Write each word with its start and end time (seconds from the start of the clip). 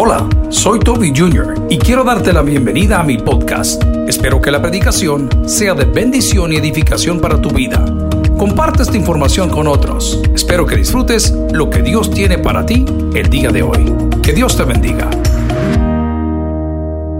Hola, 0.00 0.28
soy 0.50 0.78
Toby 0.78 1.12
Jr. 1.12 1.66
y 1.68 1.76
quiero 1.76 2.04
darte 2.04 2.32
la 2.32 2.42
bienvenida 2.42 3.00
a 3.00 3.02
mi 3.02 3.18
podcast. 3.18 3.82
Espero 4.06 4.40
que 4.40 4.52
la 4.52 4.62
predicación 4.62 5.28
sea 5.48 5.74
de 5.74 5.86
bendición 5.86 6.52
y 6.52 6.56
edificación 6.56 7.20
para 7.20 7.42
tu 7.42 7.50
vida. 7.50 7.84
Comparte 8.38 8.84
esta 8.84 8.96
información 8.96 9.50
con 9.50 9.66
otros. 9.66 10.22
Espero 10.32 10.66
que 10.66 10.76
disfrutes 10.76 11.32
lo 11.50 11.68
que 11.68 11.82
Dios 11.82 12.12
tiene 12.12 12.38
para 12.38 12.64
ti 12.64 12.84
el 13.12 13.28
día 13.28 13.50
de 13.50 13.64
hoy. 13.64 13.92
Que 14.22 14.32
Dios 14.32 14.56
te 14.56 14.62
bendiga. 14.62 15.10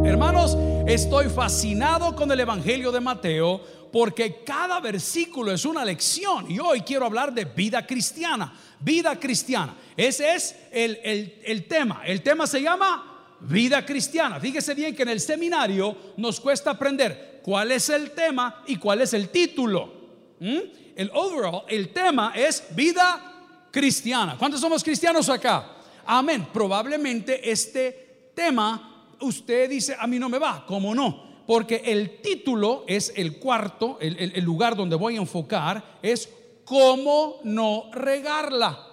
Hermanos, 0.04 0.56
estoy 0.86 1.30
fascinado 1.30 2.14
con 2.14 2.30
el 2.30 2.38
Evangelio 2.38 2.92
de 2.92 3.00
Mateo 3.00 3.60
porque 3.92 4.42
cada 4.44 4.80
versículo 4.80 5.52
es 5.52 5.64
una 5.64 5.84
lección 5.84 6.50
y 6.50 6.58
hoy 6.58 6.82
quiero 6.82 7.06
hablar 7.06 7.32
de 7.32 7.44
vida 7.44 7.86
cristiana, 7.86 8.52
vida 8.80 9.18
cristiana. 9.18 9.76
Ese 9.96 10.34
es 10.34 10.54
el, 10.70 11.66
tema. 11.68 12.02
El 12.04 12.22
tema 12.22 12.46
se 12.46 12.60
llama 12.60 13.36
vida 13.40 13.84
cristiana. 13.84 14.38
Fíjese 14.38 14.74
bien 14.74 14.94
que 14.94 15.02
en 15.02 15.10
el 15.10 15.20
seminario 15.20 15.96
nos 16.16 16.40
cuesta 16.40 16.70
aprender 16.72 17.40
cuál 17.42 17.72
es 17.72 17.88
el 17.88 18.10
tema 18.10 18.62
y 18.66 18.76
cuál 18.76 19.00
es 19.00 19.14
el 19.14 19.30
título. 19.30 19.92
¿Mm? 20.40 20.58
El 20.96 21.10
overall, 21.14 21.62
el 21.68 21.90
tema 21.90 22.32
es 22.34 22.64
vida 22.74 23.68
cristiana. 23.70 24.36
¿Cuántos 24.36 24.60
somos 24.60 24.82
cristianos 24.82 25.28
acá? 25.28 25.76
Amén. 26.04 26.48
Probablemente 26.52 27.50
este 27.50 28.32
tema 28.34 29.06
usted 29.20 29.68
dice, 29.70 29.96
a 29.98 30.06
mí 30.06 30.18
no 30.18 30.28
me 30.28 30.38
va, 30.38 30.64
¿cómo 30.66 30.94
no? 30.94 31.27
Porque 31.48 31.80
el 31.86 32.20
título 32.20 32.84
es 32.86 33.10
el 33.16 33.38
cuarto, 33.38 33.96
el, 34.02 34.44
lugar 34.44 34.76
donde 34.76 34.96
voy 34.96 35.16
a 35.16 35.20
enfocar, 35.20 35.98
es 36.02 36.28
cómo 36.62 37.40
no 37.42 37.88
regarla. 37.90 38.86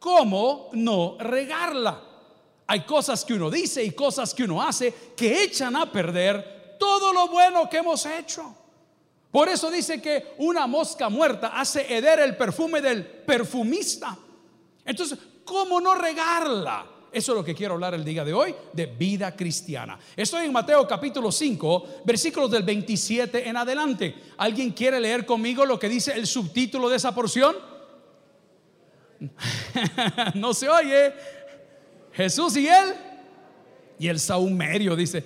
¿Cómo 0.00 0.68
no 0.72 1.16
regarla? 1.20 2.02
Hay 2.66 2.80
cosas 2.80 3.24
que 3.24 3.34
uno 3.34 3.48
dice 3.50 3.84
y 3.84 3.92
cosas 3.92 4.34
que 4.34 4.42
uno 4.42 4.60
hace 4.60 4.92
que 5.16 5.44
echan 5.44 5.76
a 5.76 5.92
perder 5.92 6.76
todo 6.76 7.12
lo 7.12 7.28
bueno 7.28 7.70
que 7.70 7.76
hemos 7.76 8.04
hecho. 8.04 8.52
Por 9.30 9.48
eso 9.48 9.70
dice 9.70 10.02
que 10.02 10.34
una 10.38 10.66
mosca 10.66 11.08
muerta 11.08 11.52
hace 11.56 11.86
heder 11.96 12.18
el 12.18 12.36
perfume 12.36 12.80
del 12.80 13.06
perfumista. 13.06 14.18
Entonces, 14.84 15.20
¿cómo 15.44 15.80
no 15.80 15.94
regarla? 15.94 16.95
Eso 17.16 17.32
es 17.32 17.38
lo 17.38 17.44
que 17.46 17.54
quiero 17.54 17.72
hablar 17.72 17.94
el 17.94 18.04
día 18.04 18.26
de 18.26 18.34
hoy, 18.34 18.54
de 18.74 18.84
vida 18.84 19.34
cristiana. 19.34 19.98
Estoy 20.14 20.44
en 20.44 20.52
Mateo 20.52 20.86
capítulo 20.86 21.32
5, 21.32 22.02
versículos 22.04 22.50
del 22.50 22.62
27 22.62 23.48
en 23.48 23.56
adelante. 23.56 24.14
¿Alguien 24.36 24.72
quiere 24.72 25.00
leer 25.00 25.24
conmigo 25.24 25.64
lo 25.64 25.78
que 25.78 25.88
dice 25.88 26.12
el 26.12 26.26
subtítulo 26.26 26.90
de 26.90 26.96
esa 26.96 27.14
porción? 27.14 27.56
no 30.34 30.52
se 30.52 30.68
oye. 30.68 31.14
Jesús 32.12 32.54
y 32.58 32.68
él. 32.68 32.94
Y 33.98 34.08
el 34.08 34.20
saumerio 34.20 34.94
dice, 34.94 35.24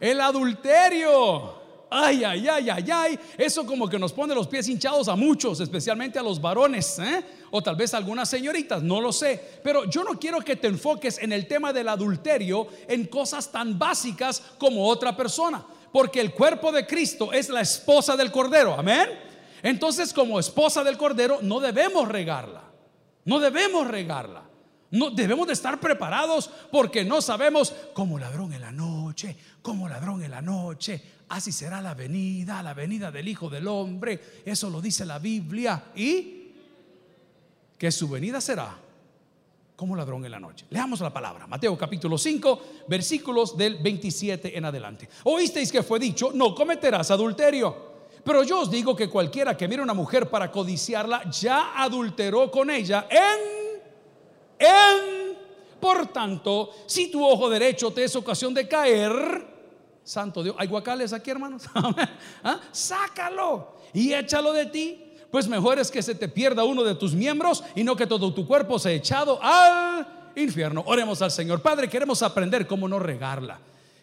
el 0.00 0.22
adulterio. 0.22 1.65
Ay, 1.88 2.24
ay, 2.24 2.48
ay, 2.48 2.70
ay, 2.70 2.90
ay. 2.90 3.18
Eso 3.38 3.64
como 3.64 3.88
que 3.88 3.98
nos 3.98 4.12
pone 4.12 4.34
los 4.34 4.48
pies 4.48 4.68
hinchados 4.68 5.06
a 5.08 5.14
muchos, 5.14 5.60
especialmente 5.60 6.18
a 6.18 6.22
los 6.22 6.40
varones, 6.40 6.98
¿eh? 6.98 7.24
o 7.50 7.62
tal 7.62 7.76
vez 7.76 7.94
a 7.94 7.96
algunas 7.96 8.28
señoritas, 8.28 8.82
no 8.82 9.00
lo 9.00 9.12
sé. 9.12 9.60
Pero 9.62 9.84
yo 9.84 10.02
no 10.02 10.18
quiero 10.18 10.40
que 10.40 10.56
te 10.56 10.66
enfoques 10.66 11.18
en 11.18 11.32
el 11.32 11.46
tema 11.46 11.72
del 11.72 11.88
adulterio 11.88 12.66
en 12.88 13.06
cosas 13.06 13.52
tan 13.52 13.78
básicas 13.78 14.42
como 14.58 14.86
otra 14.86 15.16
persona, 15.16 15.64
porque 15.92 16.20
el 16.20 16.32
cuerpo 16.32 16.72
de 16.72 16.86
Cristo 16.86 17.32
es 17.32 17.48
la 17.48 17.60
esposa 17.60 18.16
del 18.16 18.32
Cordero, 18.32 18.74
amén. 18.74 19.08
Entonces, 19.62 20.12
como 20.12 20.40
esposa 20.40 20.82
del 20.82 20.98
Cordero, 20.98 21.38
no 21.40 21.60
debemos 21.60 22.08
regarla, 22.08 22.64
no 23.24 23.38
debemos 23.38 23.86
regarla. 23.86 24.42
No, 24.88 25.10
debemos 25.10 25.48
de 25.48 25.52
estar 25.52 25.80
preparados 25.80 26.48
porque 26.70 27.04
no 27.04 27.20
sabemos 27.20 27.74
como 27.92 28.20
ladrón 28.20 28.52
en 28.52 28.60
la 28.60 28.70
noche, 28.70 29.36
como 29.60 29.88
ladrón 29.88 30.22
en 30.22 30.30
la 30.30 30.40
noche. 30.40 31.02
Así 31.28 31.52
será 31.52 31.80
la 31.80 31.94
venida, 31.94 32.62
la 32.62 32.74
venida 32.74 33.10
del 33.10 33.28
Hijo 33.28 33.50
del 33.50 33.66
Hombre. 33.66 34.42
Eso 34.44 34.70
lo 34.70 34.80
dice 34.80 35.04
la 35.04 35.18
Biblia. 35.18 35.92
Y 35.94 36.52
que 37.76 37.90
su 37.90 38.08
venida 38.08 38.40
será 38.40 38.78
como 39.74 39.94
ladrón 39.94 40.24
en 40.24 40.30
la 40.30 40.40
noche. 40.40 40.66
Leamos 40.70 41.00
la 41.00 41.12
palabra. 41.12 41.46
Mateo 41.46 41.76
capítulo 41.76 42.16
5, 42.16 42.62
versículos 42.88 43.56
del 43.56 43.76
27 43.76 44.56
en 44.56 44.64
adelante. 44.64 45.08
Oísteis 45.24 45.70
que 45.70 45.82
fue 45.82 45.98
dicho, 45.98 46.30
no 46.32 46.54
cometerás 46.54 47.10
adulterio. 47.10 47.96
Pero 48.24 48.42
yo 48.42 48.60
os 48.60 48.70
digo 48.70 48.96
que 48.96 49.08
cualquiera 49.08 49.56
que 49.56 49.68
mire 49.68 49.80
a 49.80 49.84
una 49.84 49.94
mujer 49.94 50.28
para 50.30 50.50
codiciarla, 50.50 51.30
ya 51.30 51.80
adulteró 51.80 52.50
con 52.50 52.70
ella 52.70 53.06
en 53.10 53.66
en, 54.58 55.36
por 55.80 56.06
tanto, 56.08 56.70
si 56.86 57.10
tu 57.10 57.24
ojo 57.24 57.50
derecho 57.50 57.90
te 57.90 58.04
es 58.04 58.16
ocasión 58.16 58.54
de 58.54 58.66
caer, 58.66 59.55
santo 60.06 60.42
Dios, 60.42 60.54
¿hay 60.58 60.68
guacales 60.68 61.12
aquí, 61.12 61.30
hermanos? 61.30 61.64
¿Ah? 62.44 62.60
Sácalo 62.70 63.76
y 63.92 64.12
échalo 64.12 64.52
de 64.52 64.66
ti. 64.66 65.02
Pues 65.30 65.48
mejor 65.48 65.78
es 65.78 65.90
que 65.90 66.02
se 66.02 66.14
te 66.14 66.28
pierda 66.28 66.64
uno 66.64 66.84
de 66.84 66.94
tus 66.94 67.12
miembros 67.12 67.62
y 67.74 67.82
no 67.82 67.96
que 67.96 68.06
todo 68.06 68.32
tu 68.32 68.46
cuerpo 68.46 68.78
sea 68.78 68.92
echado 68.92 69.38
al 69.42 70.06
infierno. 70.36 70.84
Oremos 70.86 71.20
al 71.20 71.32
Señor. 71.32 71.60
Padre, 71.60 71.88
queremos 71.90 72.22
aprender 72.22 72.66
cómo 72.66 72.88
no 72.88 72.98
regarla. 72.98 73.58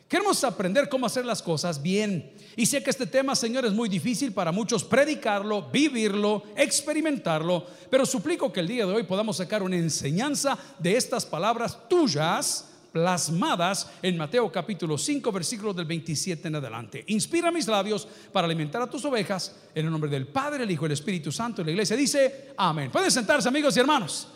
Queremos 0.10 0.44
aprender 0.44 0.90
cómo 0.90 1.08
hacer 1.08 1.26
las 1.26 1.42
cosas 1.42 1.82
bien. 1.82 2.34
Y 2.56 2.66
sé 2.66 2.84
que 2.84 2.90
este 2.90 3.08
tema, 3.08 3.36
Señor, 3.36 3.66
es 3.66 3.72
muy 3.72 3.90
difícil 3.90 4.34
para 4.34 4.52
muchos 4.52 4.84
predicarlo, 4.84 5.70
vivirlo, 5.72 6.44
experimentarlo, 6.56 7.66
pero 7.90 8.06
suplico 8.06 8.52
que 8.52 8.60
el 8.60 8.68
día 8.68 8.86
de 8.86 8.94
hoy 8.94 9.04
podamos 9.04 9.38
sacar 9.38 9.64
una 9.64 9.78
enseñanza 9.78 10.58
de 10.78 10.98
estas 10.98 11.26
palabras 11.26 11.80
tuyas 11.90 12.73
plasmadas 12.94 13.92
en 14.02 14.16
Mateo 14.16 14.50
capítulo 14.50 14.98
5 14.98 15.30
versículos 15.34 15.76
del 15.76 15.86
27 15.86 16.48
en 16.48 16.56
adelante. 16.56 17.04
Inspira 17.08 17.52
mis 17.52 17.68
labios 17.68 18.08
para 18.32 18.46
alimentar 18.46 18.82
a 18.82 18.90
tus 18.90 19.04
ovejas 19.04 19.54
en 19.76 19.86
el 19.86 19.92
nombre 19.92 20.10
del 20.10 20.28
Padre, 20.28 20.64
el 20.64 20.72
Hijo 20.72 20.86
el 20.86 20.94
Espíritu 20.94 21.32
Santo. 21.32 21.62
Y 21.62 21.66
la 21.66 21.72
iglesia 21.72 21.98
dice, 21.98 22.54
amén. 22.56 22.90
Pueden 22.90 23.12
sentarse 23.12 23.50
amigos 23.50 23.76
y 23.76 23.82
hermanos. 23.82 24.30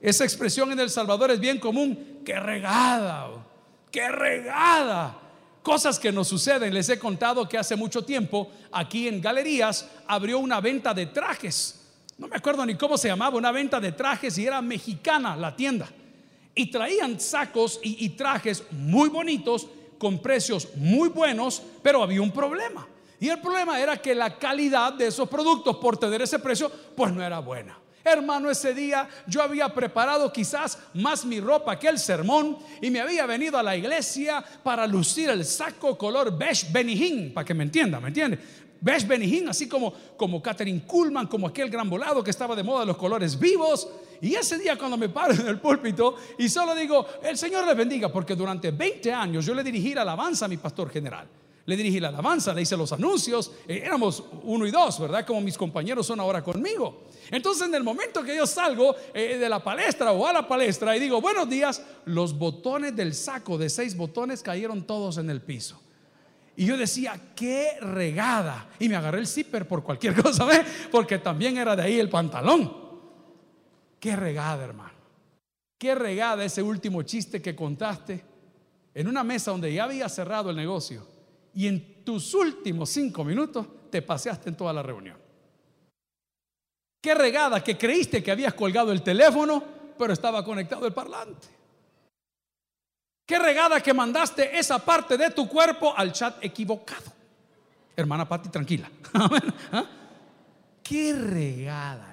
Esa 0.00 0.22
expresión 0.22 0.70
en 0.70 0.78
El 0.78 0.90
Salvador 0.90 1.32
es 1.32 1.40
bien 1.40 1.58
común, 1.58 2.20
que 2.24 2.38
regada 2.38 3.50
qué 3.90 4.08
regada. 4.08 5.18
Cosas 5.62 5.98
que 5.98 6.10
nos 6.10 6.28
suceden. 6.28 6.72
Les 6.72 6.88
he 6.88 6.98
contado 6.98 7.48
que 7.48 7.58
hace 7.58 7.76
mucho 7.76 8.02
tiempo 8.04 8.50
aquí 8.72 9.08
en 9.08 9.20
Galerías 9.20 9.88
abrió 10.06 10.38
una 10.38 10.60
venta 10.60 10.94
de 10.94 11.06
trajes. 11.06 11.76
No 12.16 12.28
me 12.28 12.36
acuerdo 12.36 12.64
ni 12.64 12.74
cómo 12.76 12.96
se 12.96 13.08
llamaba, 13.08 13.36
una 13.36 13.52
venta 13.52 13.80
de 13.80 13.92
trajes 13.92 14.36
y 14.38 14.46
era 14.46 14.60
mexicana 14.62 15.36
la 15.36 15.54
tienda. 15.54 15.88
Y 16.54 16.70
traían 16.70 17.20
sacos 17.20 17.80
y, 17.82 18.08
trajes 18.10 18.64
muy 18.70 19.08
bonitos 19.08 19.66
con 19.98 20.18
precios 20.18 20.68
muy 20.76 21.08
buenos, 21.08 21.62
pero 21.82 22.02
había 22.02 22.22
un 22.22 22.32
problema. 22.32 22.86
Y 23.20 23.28
el 23.28 23.40
problema 23.40 23.80
era 23.80 24.00
que 24.00 24.14
la 24.14 24.38
calidad 24.38 24.94
de 24.94 25.08
esos 25.08 25.28
productos 25.28 25.76
por 25.76 25.96
tener 25.98 26.22
ese 26.22 26.38
precio, 26.38 26.70
pues 26.96 27.12
no 27.12 27.22
era 27.22 27.38
buena. 27.38 27.78
Hermano, 28.02 28.50
ese 28.50 28.72
día 28.72 29.08
yo 29.26 29.42
había 29.42 29.68
preparado 29.68 30.32
quizás 30.32 30.78
más 30.94 31.24
mi 31.26 31.38
ropa 31.38 31.78
que 31.78 31.88
el 31.88 31.98
sermón 31.98 32.56
y 32.80 32.90
me 32.90 33.00
había 33.00 33.26
venido 33.26 33.58
a 33.58 33.62
la 33.62 33.76
iglesia 33.76 34.42
para 34.62 34.86
lucir 34.86 35.28
el 35.28 35.44
saco 35.44 35.98
color 35.98 36.36
beige 36.36 36.66
benijín, 36.72 37.34
para 37.34 37.44
que 37.44 37.52
me 37.52 37.64
entienda, 37.64 38.00
¿me 38.00 38.08
entiende? 38.08 38.38
Beige 38.80 39.06
benijín, 39.06 39.48
así 39.50 39.68
como, 39.68 39.92
como 40.16 40.40
Catherine 40.40 40.82
Kuhlman, 40.86 41.26
como 41.26 41.46
aquel 41.46 41.68
gran 41.68 41.90
volado 41.90 42.24
que 42.24 42.30
estaba 42.30 42.56
de 42.56 42.62
moda 42.62 42.86
los 42.86 42.96
colores 42.96 43.38
vivos. 43.38 43.86
Y 44.22 44.34
ese 44.34 44.58
día 44.58 44.76
cuando 44.76 44.96
me 44.96 45.08
paro 45.08 45.34
en 45.34 45.46
el 45.46 45.58
púlpito 45.60 46.16
y 46.38 46.48
solo 46.48 46.74
digo, 46.74 47.06
el 47.22 47.36
Señor 47.38 47.66
le 47.66 47.74
bendiga, 47.74 48.10
porque 48.10 48.36
durante 48.36 48.70
20 48.70 49.12
años 49.12 49.46
yo 49.46 49.54
le 49.54 49.62
dirigí 49.62 49.94
la 49.94 50.02
alabanza 50.02 50.44
a 50.44 50.48
mi 50.48 50.56
pastor 50.56 50.90
general 50.90 51.26
le 51.70 51.76
dirigí 51.76 52.00
la 52.00 52.08
alabanza, 52.08 52.52
le 52.52 52.62
hice 52.62 52.76
los 52.76 52.92
anuncios, 52.92 53.52
eh, 53.68 53.82
éramos 53.84 54.24
uno 54.42 54.66
y 54.66 54.72
dos, 54.72 54.98
¿verdad? 54.98 55.24
Como 55.24 55.40
mis 55.40 55.56
compañeros 55.56 56.04
son 56.04 56.18
ahora 56.18 56.42
conmigo. 56.42 57.04
Entonces 57.30 57.68
en 57.68 57.74
el 57.74 57.84
momento 57.84 58.24
que 58.24 58.34
yo 58.34 58.44
salgo 58.44 58.96
eh, 59.14 59.36
de 59.38 59.48
la 59.48 59.62
palestra 59.62 60.10
o 60.10 60.26
a 60.26 60.32
la 60.32 60.48
palestra 60.48 60.96
y 60.96 61.00
digo, 61.00 61.20
buenos 61.20 61.48
días, 61.48 61.80
los 62.06 62.36
botones 62.36 62.96
del 62.96 63.14
saco 63.14 63.56
de 63.56 63.70
seis 63.70 63.96
botones 63.96 64.42
cayeron 64.42 64.82
todos 64.82 65.18
en 65.18 65.30
el 65.30 65.40
piso. 65.42 65.80
Y 66.56 66.66
yo 66.66 66.76
decía, 66.76 67.18
qué 67.36 67.78
regada. 67.80 68.68
Y 68.80 68.88
me 68.88 68.96
agarré 68.96 69.20
el 69.20 69.28
zipper 69.28 69.68
por 69.68 69.84
cualquier 69.84 70.14
cosa, 70.22 70.44
¿ve? 70.44 70.64
Porque 70.90 71.18
también 71.18 71.56
era 71.56 71.76
de 71.76 71.82
ahí 71.82 72.00
el 72.00 72.08
pantalón. 72.08 72.79
Qué 74.00 74.16
regada, 74.16 74.64
hermano. 74.64 74.98
Qué 75.78 75.94
regada 75.94 76.44
ese 76.44 76.62
último 76.62 77.02
chiste 77.02 77.40
que 77.40 77.54
contaste 77.54 78.24
en 78.94 79.06
una 79.06 79.22
mesa 79.22 79.50
donde 79.50 79.72
ya 79.72 79.84
había 79.84 80.08
cerrado 80.08 80.50
el 80.50 80.56
negocio 80.56 81.06
y 81.54 81.66
en 81.66 82.04
tus 82.04 82.34
últimos 82.34 82.90
cinco 82.90 83.24
minutos 83.24 83.66
te 83.90 84.02
paseaste 84.02 84.48
en 84.48 84.56
toda 84.56 84.72
la 84.72 84.82
reunión. 84.82 85.16
Qué 87.00 87.14
regada 87.14 87.62
que 87.64 87.78
creíste 87.78 88.22
que 88.22 88.30
habías 88.30 88.54
colgado 88.54 88.92
el 88.92 89.02
teléfono, 89.02 89.62
pero 89.98 90.12
estaba 90.12 90.44
conectado 90.44 90.86
el 90.86 90.92
parlante. 90.92 91.48
Qué 93.24 93.38
regada 93.38 93.80
que 93.80 93.94
mandaste 93.94 94.58
esa 94.58 94.78
parte 94.84 95.16
de 95.16 95.30
tu 95.30 95.48
cuerpo 95.48 95.94
al 95.96 96.12
chat 96.12 96.44
equivocado. 96.44 97.10
Hermana 97.96 98.28
Patti, 98.28 98.48
tranquila. 98.48 98.90
¿Ah? 99.72 99.84
Qué 100.82 101.14
regada. 101.14 102.09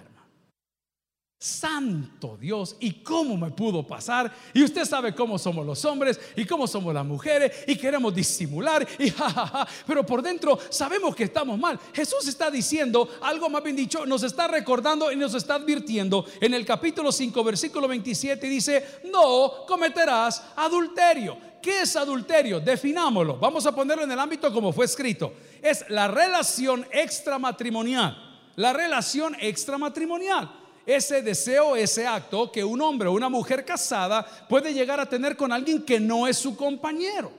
Santo 1.39 2.35
Dios, 2.35 2.77
¿y 2.79 3.03
cómo 3.03 3.37
me 3.37 3.51
pudo 3.51 3.85
pasar? 3.85 4.33
Y 4.55 4.63
usted 4.63 4.85
sabe 4.85 5.13
cómo 5.13 5.37
somos 5.37 5.63
los 5.63 5.85
hombres 5.85 6.19
y 6.35 6.45
cómo 6.45 6.65
somos 6.65 6.91
las 6.95 7.05
mujeres 7.05 7.63
y 7.67 7.75
queremos 7.75 8.15
disimular 8.15 8.87
y 8.97 9.11
jajaja, 9.11 9.67
pero 9.85 10.03
por 10.03 10.23
dentro 10.23 10.57
sabemos 10.69 11.15
que 11.15 11.25
estamos 11.25 11.59
mal. 11.59 11.79
Jesús 11.93 12.27
está 12.27 12.49
diciendo 12.49 13.07
algo 13.21 13.51
más 13.51 13.61
bien 13.61 13.75
dicho, 13.75 14.03
nos 14.07 14.23
está 14.23 14.47
recordando 14.47 15.11
y 15.11 15.15
nos 15.15 15.35
está 15.35 15.55
advirtiendo 15.55 16.25
en 16.41 16.55
el 16.55 16.65
capítulo 16.65 17.11
5, 17.11 17.43
versículo 17.43 17.87
27 17.87 18.47
dice, 18.47 19.01
"No 19.11 19.65
cometerás 19.67 20.43
adulterio." 20.55 21.37
¿Qué 21.61 21.81
es 21.81 21.95
adulterio? 21.95 22.59
Definámoslo. 22.59 23.37
Vamos 23.37 23.65
a 23.67 23.75
ponerlo 23.75 24.03
en 24.03 24.11
el 24.11 24.19
ámbito 24.19 24.51
como 24.51 24.73
fue 24.73 24.85
escrito. 24.85 25.33
Es 25.61 25.85
la 25.89 26.07
relación 26.07 26.87
extramatrimonial. 26.91 28.15
La 28.55 28.73
relación 28.73 29.35
extramatrimonial 29.39 30.66
ese 30.87 31.21
deseo, 31.21 31.75
ese 31.75 32.07
acto 32.07 32.49
que 32.49 32.63
un 32.63 32.81
hombre 32.81 33.09
o 33.09 33.11
una 33.11 33.27
mujer 33.27 33.65
casada 33.65 34.25
puede 34.47 34.73
llegar 34.73 35.01
a 35.01 35.05
tener 35.05 35.35
con 35.35 35.51
alguien 35.51 35.83
que 35.83 35.99
no 35.99 36.25
es 36.27 36.37
su 36.37 36.55
compañero. 36.55 37.29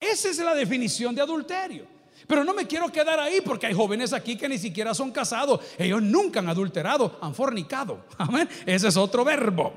Esa 0.00 0.28
es 0.28 0.38
la 0.38 0.54
definición 0.56 1.14
de 1.14 1.22
adulterio. 1.22 1.86
Pero 2.26 2.42
no 2.42 2.52
me 2.52 2.66
quiero 2.66 2.90
quedar 2.90 3.20
ahí 3.20 3.40
porque 3.40 3.68
hay 3.68 3.74
jóvenes 3.74 4.12
aquí 4.12 4.36
que 4.36 4.48
ni 4.48 4.58
siquiera 4.58 4.92
son 4.92 5.12
casados. 5.12 5.60
Ellos 5.78 6.02
nunca 6.02 6.40
han 6.40 6.48
adulterado, 6.48 7.16
han 7.20 7.32
fornicado. 7.32 8.04
Amén. 8.18 8.48
Ese 8.66 8.88
es 8.88 8.96
otro 8.96 9.24
verbo 9.24 9.72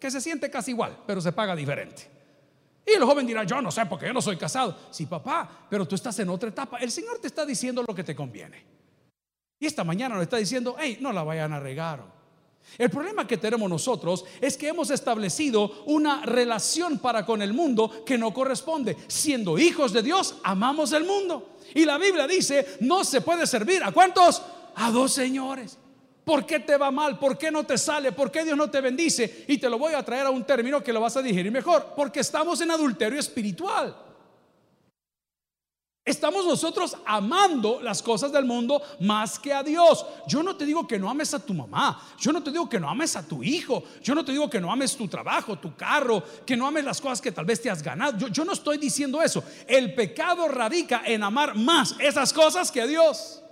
que 0.00 0.10
se 0.10 0.20
siente 0.20 0.50
casi 0.50 0.70
igual, 0.70 0.96
pero 1.06 1.20
se 1.20 1.32
paga 1.32 1.54
diferente. 1.54 2.08
Y 2.86 2.92
el 2.92 3.04
joven 3.04 3.26
dirá, 3.26 3.44
yo 3.44 3.60
no 3.60 3.70
sé 3.70 3.84
porque 3.84 4.06
yo 4.06 4.14
no 4.14 4.22
soy 4.22 4.38
casado. 4.38 4.74
Sí, 4.90 5.04
papá, 5.04 5.66
pero 5.68 5.86
tú 5.86 5.94
estás 5.94 6.18
en 6.20 6.30
otra 6.30 6.48
etapa. 6.48 6.78
El 6.78 6.90
Señor 6.90 7.18
te 7.18 7.26
está 7.26 7.44
diciendo 7.44 7.84
lo 7.86 7.94
que 7.94 8.02
te 8.02 8.16
conviene. 8.16 8.77
Y 9.60 9.66
esta 9.66 9.84
mañana 9.84 10.14
nos 10.14 10.22
está 10.22 10.36
diciendo, 10.36 10.76
hey, 10.78 10.98
no 11.00 11.12
la 11.12 11.22
vayan 11.22 11.52
a 11.52 11.60
regar. 11.60 12.18
El 12.76 12.90
problema 12.90 13.26
que 13.26 13.38
tenemos 13.38 13.68
nosotros 13.68 14.24
es 14.40 14.56
que 14.56 14.68
hemos 14.68 14.90
establecido 14.90 15.84
una 15.86 16.24
relación 16.24 16.98
para 16.98 17.24
con 17.24 17.40
el 17.40 17.54
mundo 17.54 18.04
que 18.04 18.18
no 18.18 18.32
corresponde. 18.34 18.96
Siendo 19.06 19.58
hijos 19.58 19.92
de 19.92 20.02
Dios, 20.02 20.36
amamos 20.44 20.92
el 20.92 21.04
mundo. 21.04 21.56
Y 21.74 21.84
la 21.84 21.98
Biblia 21.98 22.26
dice, 22.26 22.76
no 22.80 23.04
se 23.04 23.20
puede 23.20 23.46
servir. 23.46 23.82
¿A 23.82 23.92
cuántos? 23.92 24.42
A 24.74 24.90
dos 24.90 25.12
señores. 25.12 25.78
¿Por 26.24 26.44
qué 26.44 26.60
te 26.60 26.76
va 26.76 26.90
mal? 26.90 27.18
¿Por 27.18 27.38
qué 27.38 27.50
no 27.50 27.64
te 27.64 27.78
sale? 27.78 28.12
¿Por 28.12 28.30
qué 28.30 28.44
Dios 28.44 28.56
no 28.56 28.70
te 28.70 28.82
bendice? 28.82 29.46
Y 29.48 29.56
te 29.56 29.70
lo 29.70 29.78
voy 29.78 29.94
a 29.94 30.04
traer 30.04 30.26
a 30.26 30.30
un 30.30 30.44
término 30.44 30.84
que 30.84 30.92
lo 30.92 31.00
vas 31.00 31.16
a 31.16 31.22
digerir 31.22 31.50
mejor. 31.50 31.94
Porque 31.96 32.20
estamos 32.20 32.60
en 32.60 32.70
adulterio 32.70 33.18
espiritual. 33.18 33.96
Estamos 36.08 36.46
nosotros 36.46 36.96
amando 37.04 37.82
las 37.82 38.02
cosas 38.02 38.32
del 38.32 38.46
mundo 38.46 38.80
más 39.00 39.38
que 39.38 39.52
a 39.52 39.62
Dios. 39.62 40.06
Yo 40.26 40.42
no 40.42 40.56
te 40.56 40.64
digo 40.64 40.86
que 40.86 40.98
no 40.98 41.10
ames 41.10 41.34
a 41.34 41.38
tu 41.38 41.52
mamá. 41.52 42.00
Yo 42.18 42.32
no 42.32 42.42
te 42.42 42.50
digo 42.50 42.66
que 42.66 42.80
no 42.80 42.88
ames 42.88 43.14
a 43.14 43.28
tu 43.28 43.42
hijo. 43.42 43.84
Yo 44.02 44.14
no 44.14 44.24
te 44.24 44.32
digo 44.32 44.48
que 44.48 44.58
no 44.58 44.72
ames 44.72 44.96
tu 44.96 45.06
trabajo, 45.06 45.58
tu 45.58 45.76
carro, 45.76 46.22
que 46.46 46.56
no 46.56 46.66
ames 46.66 46.82
las 46.82 46.98
cosas 46.98 47.20
que 47.20 47.30
tal 47.30 47.44
vez 47.44 47.60
te 47.60 47.68
has 47.68 47.82
ganado. 47.82 48.26
Yo, 48.28 48.42
no 48.46 48.52
estoy 48.52 48.78
diciendo 48.78 49.20
eso. 49.20 49.44
El 49.66 49.94
pecado 49.94 50.48
radica 50.48 51.02
en 51.04 51.22
amar 51.22 51.54
más 51.54 51.94
esas 51.98 52.32
cosas 52.32 52.72
que 52.72 52.80
a 52.80 52.86
Dios. 52.86 53.42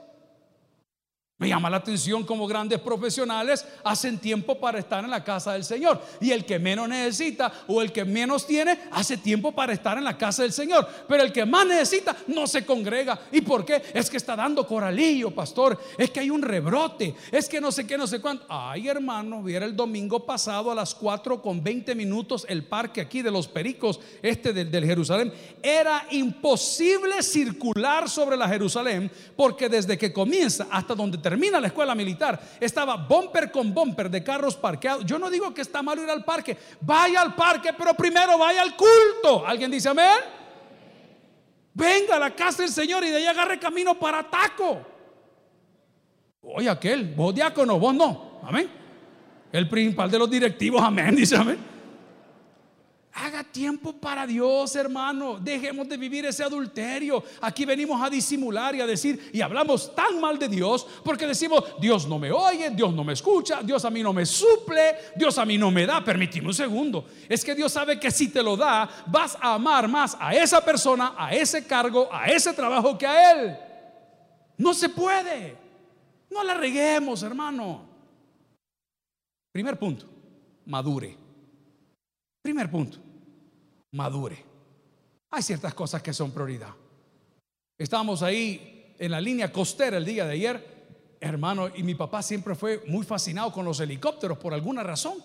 Me 1.38 1.49
llama 1.49 1.69
la 1.69 1.77
atención 1.77 2.25
como 2.25 2.47
grandes 2.47 2.81
profesionales 2.81 3.67
hacen 3.85 4.17
tiempo 4.17 4.59
para 4.59 4.79
estar 4.79 5.05
en 5.05 5.11
la 5.11 5.23
casa 5.23 5.53
del 5.53 5.65
Señor. 5.65 6.00
Y 6.19 6.31
el 6.31 6.47
que 6.47 6.59
menos 6.59 6.88
necesita 6.88 7.53
o 7.67 7.83
el 7.83 7.93
que 7.93 8.06
menos 8.06 8.47
tiene, 8.47 8.79
hace 8.91 9.19
tiempo 9.19 9.53
para 9.53 9.75
estar 9.75 9.99
en 9.99 10.05
la 10.05 10.17
casa 10.17 10.44
del 10.44 10.53
Señor. 10.53 10.88
Pero 11.06 11.23
el 11.23 11.33
que 11.33 11.44
más 11.44 11.67
necesita 11.67 12.17
no 12.29 12.47
se 12.47 12.65
congrega. 12.65 13.21
¿Y 13.31 13.43
por 13.43 13.67
qué? 13.67 13.83
Es 13.93 14.09
que 14.09 14.17
está 14.17 14.35
dando 14.35 14.67
coralillo, 14.67 15.31
pastor. 15.31 15.79
Es 15.99 16.11
que 16.11 16.21
hay 16.21 16.31
un 16.31 16.41
rebrote. 16.41 17.15
Es 17.31 17.50
que 17.50 17.61
no 17.61 17.71
sé 17.71 17.87
qué, 17.87 17.99
no 17.99 18.06
sé 18.06 18.19
cuánto. 18.19 18.47
Ay, 18.49 18.88
hermano, 18.88 19.43
viera 19.43 19.67
el 19.67 19.77
domingo 19.77 20.25
pasado 20.25 20.71
a 20.71 20.75
las 20.75 20.94
4 20.94 21.43
con 21.43 21.62
20 21.62 21.94
minutos 21.94 22.47
el 22.49 22.65
parque 22.65 23.03
aquí 23.03 23.21
de 23.21 23.31
los 23.31 23.47
Pericos, 23.47 24.00
este 24.23 24.55
del, 24.55 24.71
del 24.71 24.87
Jerusalén. 24.87 25.31
Era 25.62 26.06
imposible 26.12 27.23
circular 27.23 28.09
sobre 28.09 28.38
la 28.38 28.49
Jerusalén 28.49 29.11
porque 29.37 29.69
desde 29.69 29.99
que 29.99 30.15
comienza 30.15 30.67
hasta 30.71 30.94
donde 30.94 31.25
termina 31.26 31.61
la 31.61 31.67
escuela 31.67 31.93
militar, 31.93 32.40
estaba 32.61 32.94
bumper 32.94 33.50
con 33.50 33.75
bumper 33.75 34.08
de 34.08 34.23
carros 34.23 34.55
parqueados. 34.55 35.05
Yo 35.05 35.19
no 35.19 35.28
digo 35.28 35.52
que 35.52 35.61
está 35.61 35.82
malo 35.82 36.00
ir 36.00 36.08
al 36.08 36.25
parque, 36.25 36.56
vaya 36.81 37.20
al 37.20 37.34
parque, 37.34 37.73
pero 37.76 37.94
primero 37.94 38.38
vaya 38.38 38.62
al 38.62 38.76
culto. 38.76 39.44
¿Alguien 39.44 39.69
dice 39.69 39.88
amén? 39.88 40.20
Venga 41.75 42.14
a 42.14 42.20
la 42.20 42.31
casa 42.32 42.62
del 42.62 42.70
Señor 42.70 43.02
y 43.02 43.11
de 43.11 43.17
ahí 43.17 43.26
agarre 43.26 43.58
camino 43.58 43.99
para 43.99 44.23
Taco. 44.23 44.87
Oye, 46.43 46.70
aquel, 46.70 47.12
vos 47.12 47.34
diácono, 47.34 47.76
vos 47.76 47.93
no. 47.93 48.40
Amén. 48.44 48.70
El 49.50 49.69
principal 49.69 50.08
de 50.08 50.20
los 50.20 50.31
directivos, 50.31 50.81
amén, 50.81 51.17
dice 51.17 51.34
amén. 51.34 51.58
Haga 53.18 53.42
tiempo 53.42 53.94
para 53.94 54.26
Dios, 54.26 54.76
hermano. 54.76 55.38
Dejemos 55.38 55.88
de 55.88 55.96
vivir 55.96 56.26
ese 56.26 56.44
adulterio. 56.44 57.24
Aquí 57.40 57.64
venimos 57.64 57.98
a 58.02 58.10
disimular 58.10 58.74
y 58.74 58.82
a 58.82 58.86
decir, 58.86 59.30
y 59.32 59.40
hablamos 59.40 59.94
tan 59.94 60.20
mal 60.20 60.38
de 60.38 60.48
Dios, 60.48 60.86
porque 61.02 61.26
decimos, 61.26 61.64
Dios 61.80 62.06
no 62.06 62.18
me 62.18 62.30
oye, 62.30 62.68
Dios 62.68 62.92
no 62.92 63.04
me 63.04 63.14
escucha, 63.14 63.62
Dios 63.62 63.86
a 63.86 63.90
mí 63.90 64.02
no 64.02 64.12
me 64.12 64.26
suple, 64.26 64.96
Dios 65.16 65.38
a 65.38 65.46
mí 65.46 65.56
no 65.56 65.70
me 65.70 65.86
da. 65.86 66.04
Permíteme 66.04 66.48
un 66.48 66.52
segundo. 66.52 67.06
Es 67.26 67.42
que 67.42 67.54
Dios 67.54 67.72
sabe 67.72 67.98
que 67.98 68.10
si 68.10 68.28
te 68.28 68.42
lo 68.42 68.54
da, 68.54 68.86
vas 69.06 69.34
a 69.40 69.54
amar 69.54 69.88
más 69.88 70.14
a 70.20 70.34
esa 70.34 70.62
persona, 70.62 71.14
a 71.16 71.34
ese 71.34 71.66
cargo, 71.66 72.10
a 72.12 72.26
ese 72.26 72.52
trabajo 72.52 72.98
que 72.98 73.06
a 73.06 73.32
Él. 73.32 73.56
No 74.58 74.74
se 74.74 74.90
puede. 74.90 75.56
No 76.30 76.44
la 76.44 76.52
reguemos, 76.52 77.22
hermano. 77.22 77.80
Primer 79.52 79.78
punto, 79.78 80.04
madure. 80.66 81.16
Primer 82.42 82.70
punto 82.70 83.06
madure. 83.93 84.44
Hay 85.31 85.43
ciertas 85.43 85.75
cosas 85.75 86.03
que 86.03 86.12
son 86.12 86.31
prioridad. 86.31 86.75
Estábamos 87.79 88.23
ahí 88.23 88.94
en 88.99 89.11
la 89.11 89.21
línea 89.21 89.53
costera 89.53 89.99
el 89.99 90.05
día 90.05 90.25
de 90.25 90.33
ayer, 90.33 90.77
hermano, 91.21 91.69
y 91.75 91.83
mi 91.83 91.94
papá 91.94 92.23
siempre 92.23 92.55
fue 92.55 92.83
muy 92.87 93.05
fascinado 93.05 93.53
con 93.53 93.65
los 93.65 93.81
helicópteros 93.81 94.38
por 94.38 94.55
alguna 94.55 94.83
razón. 94.83 95.19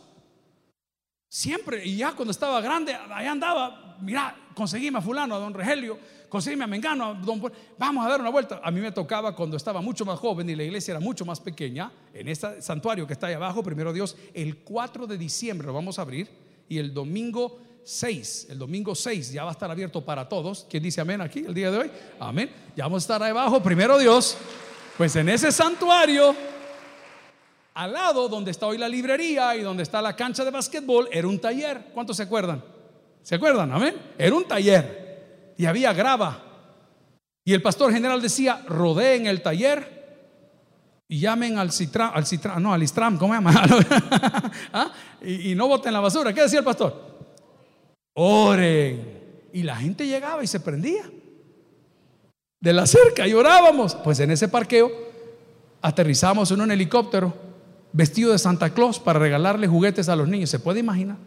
Siempre, 1.30 1.86
y 1.86 1.96
ya 1.96 2.13
cuando 2.13 2.31
estaba 2.31 2.60
grande, 2.60 2.94
allá 2.94 3.31
andaba, 3.31 3.98
mira, 4.02 4.36
conseguíme 4.54 5.00
a 5.00 5.02
fulano, 5.02 5.34
a 5.34 5.40
don 5.40 5.54
Regelio, 5.54 5.98
conseguíme 6.28 6.66
a 6.66 6.68
Mengano, 6.68 7.06
a 7.06 7.13
don... 7.13 7.42
Vamos 7.78 8.06
a 8.06 8.10
dar 8.10 8.19
una 8.19 8.30
vuelta. 8.30 8.60
A 8.62 8.69
mí 8.69 8.81
me 8.81 8.92
tocaba 8.92 9.34
cuando 9.34 9.56
estaba 9.56 9.80
mucho 9.80 10.04
más 10.04 10.19
joven 10.19 10.50
y 10.50 10.56
la 10.56 10.63
iglesia 10.63 10.92
era 10.92 11.00
mucho 11.00 11.24
más 11.24 11.40
pequeña, 11.40 11.90
en 12.13 12.28
este 12.28 12.62
santuario 12.62 13.08
que 13.08 13.13
está 13.13 13.28
ahí 13.28 13.34
abajo, 13.36 13.63
primero 13.63 13.94
Dios, 13.94 14.18
el 14.34 14.58
4 14.58 15.08
de 15.08 15.18
diciembre 15.18 15.68
lo 15.68 15.74
vamos 15.74 16.00
a 16.00 16.02
abrir 16.02 16.30
y 16.68 16.78
el 16.80 16.94
domingo 16.94 17.62
6, 17.83 18.48
el 18.50 18.60
domingo 18.60 18.94
6 18.94 19.31
ya 19.31 19.44
va 19.44 19.50
a 19.50 19.54
estar 19.54 19.69
abierto 19.69 20.03
para 20.03 20.27
todos. 20.29 20.65
¿Quién 20.70 20.84
dice 20.84 21.01
amén 21.01 21.22
aquí 21.22 21.39
el 21.39 21.53
día 21.53 21.72
de 21.72 21.77
hoy? 21.77 21.91
Amén. 22.20 22.51
Ya 22.75 22.86
vamos 22.86 23.03
a 23.03 23.05
estar 23.05 23.24
ahí 23.24 23.32
abajo, 23.32 23.62
primero 23.62 23.98
Dios. 23.98 24.38
Pues 24.98 25.15
en 25.15 25.29
ese 25.29 25.51
santuario, 25.51 26.36
al 27.74 27.91
lado 27.91 28.29
donde 28.29 28.51
está 28.51 28.67
hoy 28.67 28.77
la 28.77 28.88
librería 28.88 29.55
y 29.55 29.62
donde 29.62 29.84
está 29.84 30.01
la 30.01 30.15
cancha 30.15 30.46
de 30.46 30.51
básquetbol, 30.51 31.10
era 31.12 31.27
un 31.27 31.39
taller. 31.39 31.88
¿Cuántos 31.94 32.17
se 32.17 32.24
acuerdan? 32.24 32.63
¿Se 33.24 33.36
acuerdan? 33.36 33.72
Amén. 33.72 33.96
Era 34.17 34.36
un 34.36 34.48
taller 34.48 35.53
y 35.58 35.65
había 35.65 35.91
grava. 35.94 36.44
Y 37.44 37.53
el 37.53 37.62
pastor 37.62 37.91
general 37.91 38.22
decía, 38.22 38.62
rodeen 38.67 39.25
el 39.25 39.41
taller 39.41 40.01
y 41.08 41.20
llamen 41.20 41.58
al 41.58 41.72
Citram, 41.72 42.12
al 42.13 42.25
Citram, 42.25 42.62
no, 42.62 42.74
al 42.74 42.84
Istram, 42.84 43.17
¿cómo 43.17 43.34
se 43.34 43.38
llama? 43.41 43.53
¿Ah? 44.74 44.91
y, 45.22 45.51
y 45.51 45.55
no 45.55 45.67
boten 45.67 45.91
la 45.91 46.00
basura. 46.00 46.32
¿Qué 46.32 46.44
decía 46.44 46.60
el 46.60 46.65
pastor? 46.65 47.11
Oren. 48.13 49.22
Y 49.53 49.63
la 49.63 49.75
gente 49.75 50.08
llegaba 50.08 50.44
y 50.44 50.48
se 50.48 50.60
prendía. 50.60 51.03
De 52.62 52.74
la 52.74 52.86
cerca 52.86 53.27
y 53.27 53.34
orábamos. 53.34 53.96
Pues 53.96 54.20
en 54.20 54.32
ese 54.32 54.48
parqueo 54.48 54.91
aterrizamos 55.82 56.51
en 56.51 56.62
un 56.62 56.72
helicóptero 56.72 57.34
vestido 57.91 58.32
de 58.32 58.39
Santa 58.39 58.70
Claus 58.70 59.00
para 59.00 59.20
regalarle 59.20 59.68
juguetes 59.68 60.08
a 60.10 60.15
los 60.15 60.27
niños. 60.27 60.50
¿Se 60.50 60.60
puede 60.60 60.80
imaginar? 60.80 61.18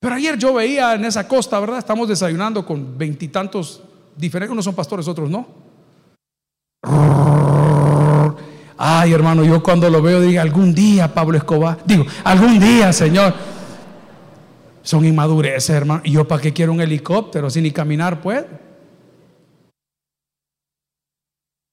Pero 0.00 0.14
ayer 0.14 0.38
yo 0.38 0.54
veía 0.54 0.94
en 0.94 1.04
esa 1.04 1.28
costa, 1.28 1.60
¿verdad? 1.60 1.78
Estamos 1.78 2.08
desayunando 2.08 2.64
con 2.64 2.96
veintitantos 2.96 3.82
diferentes. 4.16 4.52
Unos 4.52 4.64
son 4.64 4.74
pastores, 4.74 5.06
otros 5.06 5.28
no. 5.28 5.46
Ay, 8.78 9.12
hermano, 9.12 9.44
yo 9.44 9.62
cuando 9.62 9.90
lo 9.90 10.00
veo 10.00 10.22
digo, 10.22 10.40
algún 10.40 10.74
día, 10.74 11.12
Pablo 11.12 11.36
Escobar, 11.36 11.80
digo, 11.84 12.06
algún 12.24 12.58
día, 12.58 12.94
Señor. 12.94 13.34
Son 14.82 15.04
inmadureces, 15.04 15.70
hermano. 15.70 16.02
¿Y 16.04 16.12
yo 16.12 16.26
para 16.26 16.40
qué 16.40 16.52
quiero 16.52 16.72
un 16.72 16.80
helicóptero 16.80 17.50
si 17.50 17.60
ni 17.60 17.70
caminar 17.70 18.20
puedo? 18.20 18.46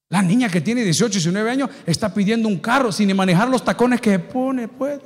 La 0.10 0.22
niña 0.22 0.50
que 0.50 0.62
tiene 0.62 0.84
18, 0.84 1.14
19 1.14 1.50
años 1.50 1.70
está 1.86 2.14
pidiendo 2.14 2.48
un 2.48 2.58
carro 2.58 2.92
sin 2.92 3.08
ni 3.08 3.14
manejar 3.14 3.50
los 3.50 3.64
tacones 3.64 4.00
que 4.00 4.18
pone, 4.20 4.68
puede. 4.68 5.02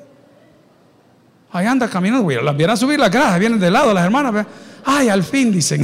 Ahí 1.51 1.65
anda 1.65 1.89
caminando, 1.89 2.29
las 2.29 2.55
vienen 2.55 2.73
a 2.73 2.77
subir 2.77 2.99
la 2.99 3.09
grada, 3.09 3.37
vienen 3.37 3.59
de 3.59 3.71
lado 3.71 3.93
las 3.93 4.05
hermanas. 4.05 4.45
Ay, 4.85 5.09
al 5.09 5.23
fin 5.23 5.51
dicen, 5.51 5.81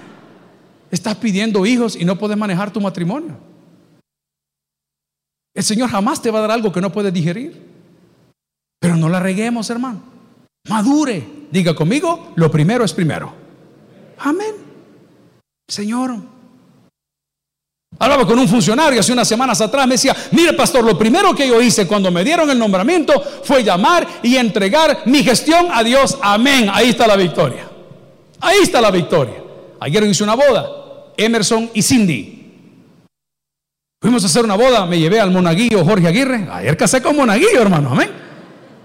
estás 0.90 1.16
pidiendo 1.16 1.66
hijos 1.66 1.96
y 1.96 2.04
no 2.04 2.16
puedes 2.16 2.36
manejar 2.36 2.72
tu 2.72 2.80
matrimonio. 2.80 3.36
El 5.52 5.64
Señor 5.64 5.90
jamás 5.90 6.22
te 6.22 6.30
va 6.30 6.38
a 6.38 6.42
dar 6.42 6.52
algo 6.52 6.72
que 6.72 6.80
no 6.80 6.92
puedes 6.92 7.12
digerir. 7.12 7.68
Pero 8.78 8.96
no 8.96 9.08
la 9.08 9.20
reguemos, 9.20 9.68
hermano. 9.68 10.02
Madure. 10.70 11.40
Diga 11.50 11.74
conmigo, 11.74 12.32
lo 12.36 12.50
primero 12.50 12.84
es 12.84 12.92
primero. 12.92 13.32
Amén. 14.18 14.54
Señor. 15.66 16.14
Hablaba 17.98 18.24
con 18.24 18.38
un 18.38 18.48
funcionario 18.48 19.00
hace 19.00 19.12
unas 19.12 19.26
semanas 19.26 19.60
atrás, 19.60 19.86
me 19.86 19.94
decía, 19.94 20.16
mire 20.30 20.52
pastor, 20.52 20.84
lo 20.84 20.96
primero 20.96 21.34
que 21.34 21.48
yo 21.48 21.60
hice 21.60 21.88
cuando 21.88 22.10
me 22.10 22.24
dieron 22.24 22.48
el 22.48 22.58
nombramiento 22.58 23.20
fue 23.42 23.64
llamar 23.64 24.06
y 24.22 24.36
entregar 24.36 25.02
mi 25.06 25.24
gestión 25.24 25.66
a 25.72 25.82
Dios. 25.82 26.16
Amén. 26.22 26.70
Ahí 26.72 26.90
está 26.90 27.06
la 27.06 27.16
victoria. 27.16 27.68
Ahí 28.40 28.58
está 28.62 28.80
la 28.80 28.92
victoria. 28.92 29.42
Ayer 29.80 30.04
hice 30.04 30.22
una 30.22 30.34
boda, 30.34 30.70
Emerson 31.16 31.68
y 31.74 31.82
Cindy. 31.82 32.36
Fuimos 34.00 34.22
a 34.22 34.26
hacer 34.26 34.44
una 34.44 34.54
boda, 34.54 34.86
me 34.86 34.98
llevé 34.98 35.20
al 35.20 35.30
monaguillo 35.30 35.84
Jorge 35.84 36.06
Aguirre. 36.06 36.48
Ayer 36.50 36.76
casé 36.76 37.02
con 37.02 37.16
monaguillo, 37.16 37.60
hermano, 37.60 37.90
amén. 37.90 38.10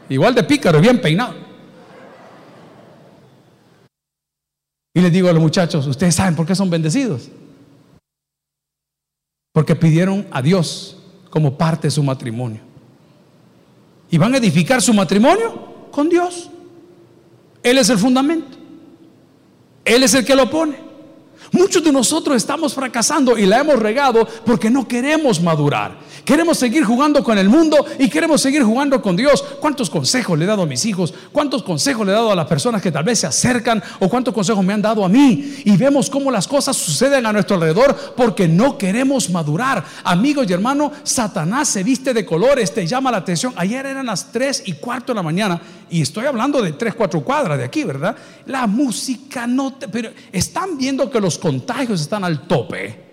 Igual 0.10 0.34
de 0.34 0.44
pícaro, 0.44 0.82
bien 0.82 1.00
peinado. 1.00 1.45
Y 4.96 5.02
les 5.02 5.12
digo 5.12 5.30
a 5.30 5.34
los 5.34 5.42
muchachos, 5.42 5.86
¿ustedes 5.88 6.16
saben 6.16 6.36
por 6.36 6.46
qué 6.46 6.56
son 6.56 6.70
bendecidos? 6.70 7.30
Porque 9.52 9.76
pidieron 9.76 10.26
a 10.32 10.42
Dios 10.42 10.98
como 11.30 11.58
parte 11.58 11.88
de 11.88 11.92
su 11.92 12.02
matrimonio. 12.02 12.62
Y 14.10 14.18
van 14.18 14.34
a 14.34 14.38
edificar 14.38 14.82
su 14.82 14.94
matrimonio 14.94 15.90
con 15.92 16.08
Dios. 16.08 16.50
Él 17.62 17.78
es 17.78 17.90
el 17.90 17.98
fundamento. 17.98 18.58
Él 19.84 20.04
es 20.04 20.14
el 20.14 20.24
que 20.24 20.34
lo 20.34 20.50
pone. 20.50 20.78
Muchos 21.52 21.84
de 21.84 21.92
nosotros 21.92 22.38
estamos 22.38 22.74
fracasando 22.74 23.38
y 23.38 23.46
la 23.46 23.60
hemos 23.60 23.80
regado 23.80 24.28
porque 24.46 24.70
no 24.70 24.88
queremos 24.88 25.42
madurar. 25.42 25.98
Queremos 26.26 26.58
seguir 26.58 26.84
jugando 26.84 27.24
con 27.24 27.38
el 27.38 27.50
mundo 27.50 27.86
y 28.00 28.10
queremos 28.10 28.42
seguir 28.42 28.64
jugando 28.64 29.00
con 29.02 29.16
Dios. 29.16 29.44
¿Cuántos 29.60 29.90
consejos 29.90 30.38
le 30.38 30.46
he 30.46 30.48
dado 30.48 30.64
a 30.64 30.66
mis 30.66 30.84
hijos? 30.86 31.14
¿Cuántos 31.32 31.62
consejos 31.62 32.06
le 32.06 32.12
he 32.12 32.16
dado 32.16 32.32
a 32.32 32.36
las 32.36 32.48
personas 32.48 32.82
que 32.82 32.92
tal 32.92 33.04
vez 33.04 33.20
se 33.20 33.28
acercan? 33.28 33.84
¿O 34.00 34.10
cuántos 34.10 34.34
consejos 34.34 34.66
me 34.66 34.74
han 34.74 34.82
dado 34.82 35.06
a 35.06 35.10
mí? 35.10 35.62
Y 35.64 35.78
vemos 35.78 36.10
cómo 36.10 36.32
las 36.32 36.48
cosas 36.48 36.76
suceden 36.76 37.26
a 37.28 37.32
nuestro 37.32 37.56
alrededor 37.56 37.96
porque 38.18 38.48
no 38.48 38.78
queremos 38.78 39.30
madurar. 39.30 39.86
Amigos 40.04 40.48
y 40.50 40.54
hermanos, 40.54 40.94
Satanás 41.04 41.68
se 41.68 41.84
viste 41.84 42.14
de 42.14 42.26
colores, 42.26 42.74
te 42.74 42.88
llama 42.88 43.12
la 43.12 43.18
atención. 43.18 43.54
Ayer 43.56 43.86
eran 43.86 44.08
las 44.08 44.32
3 44.32 44.64
y 44.66 44.74
cuarto 44.74 45.14
de 45.14 45.18
la 45.18 45.24
mañana 45.24 45.62
y 45.90 46.02
estoy 46.02 46.26
hablando 46.26 46.62
de 46.62 46.74
3, 46.74 46.96
4 46.96 47.24
cuadras 47.24 47.58
de 47.58 47.64
aquí, 47.64 47.84
¿verdad? 47.84 48.16
La 48.46 48.68
música 48.68 49.48
no 49.48 49.74
te... 49.74 49.88
Pero 49.88 50.12
están 50.32 50.78
viendo 50.78 51.10
que 51.10 51.20
los 51.20 51.38
contagios 51.38 52.02
están 52.02 52.24
al 52.24 52.48
tope. 52.48 53.04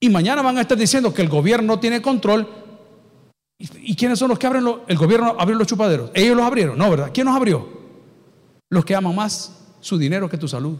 Y 0.00 0.08
mañana 0.10 0.42
van 0.42 0.58
a 0.58 0.60
estar 0.60 0.76
diciendo 0.76 1.12
que 1.12 1.22
el 1.22 1.28
gobierno 1.28 1.74
no 1.74 1.80
tiene 1.80 2.02
control. 2.02 2.48
¿Y, 3.58 3.96
quiénes 3.96 4.18
son 4.18 4.28
los 4.28 4.38
que 4.38 4.46
abren? 4.46 4.66
el 4.86 4.98
gobierno 4.98 5.34
abrió 5.38 5.56
los 5.56 5.66
chupaderos. 5.66 6.10
Ellos 6.14 6.36
los 6.36 6.44
abrieron, 6.44 6.76
no, 6.76 6.90
¿verdad? 6.90 7.10
¿Quién 7.12 7.26
los 7.26 7.34
abrió? 7.34 7.66
Los 8.70 8.84
que 8.84 8.94
aman 8.94 9.14
más 9.14 9.52
su 9.80 9.96
dinero 9.96 10.28
que 10.28 10.36
tu 10.36 10.46
salud. 10.46 10.76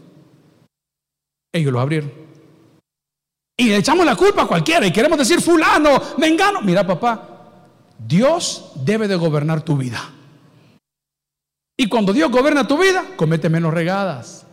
Ellos 1.52 1.73
los 1.73 1.80
abrieron. 1.80 2.12
Y 3.56 3.68
le 3.68 3.76
echamos 3.76 4.04
la 4.04 4.14
culpa 4.14 4.42
a 4.42 4.47
cualquiera 4.47 4.87
y 4.87 4.92
queremos 4.92 5.18
decir 5.18 5.40
fulano, 5.40 6.02
mengano. 6.18 6.61
Mira 6.61 6.87
papá, 6.87 7.37
Dios 7.99 8.73
debe 8.85 9.09
de 9.09 9.16
gobernar 9.16 9.62
tu 9.62 9.76
vida. 9.76 10.12
Y 11.76 11.88
cuando 11.88 12.12
Dios 12.12 12.30
gobierna 12.30 12.66
tu 12.66 12.78
vida, 12.78 13.04
comete 13.16 13.50
menos 13.50 13.73
regadas 13.73 14.47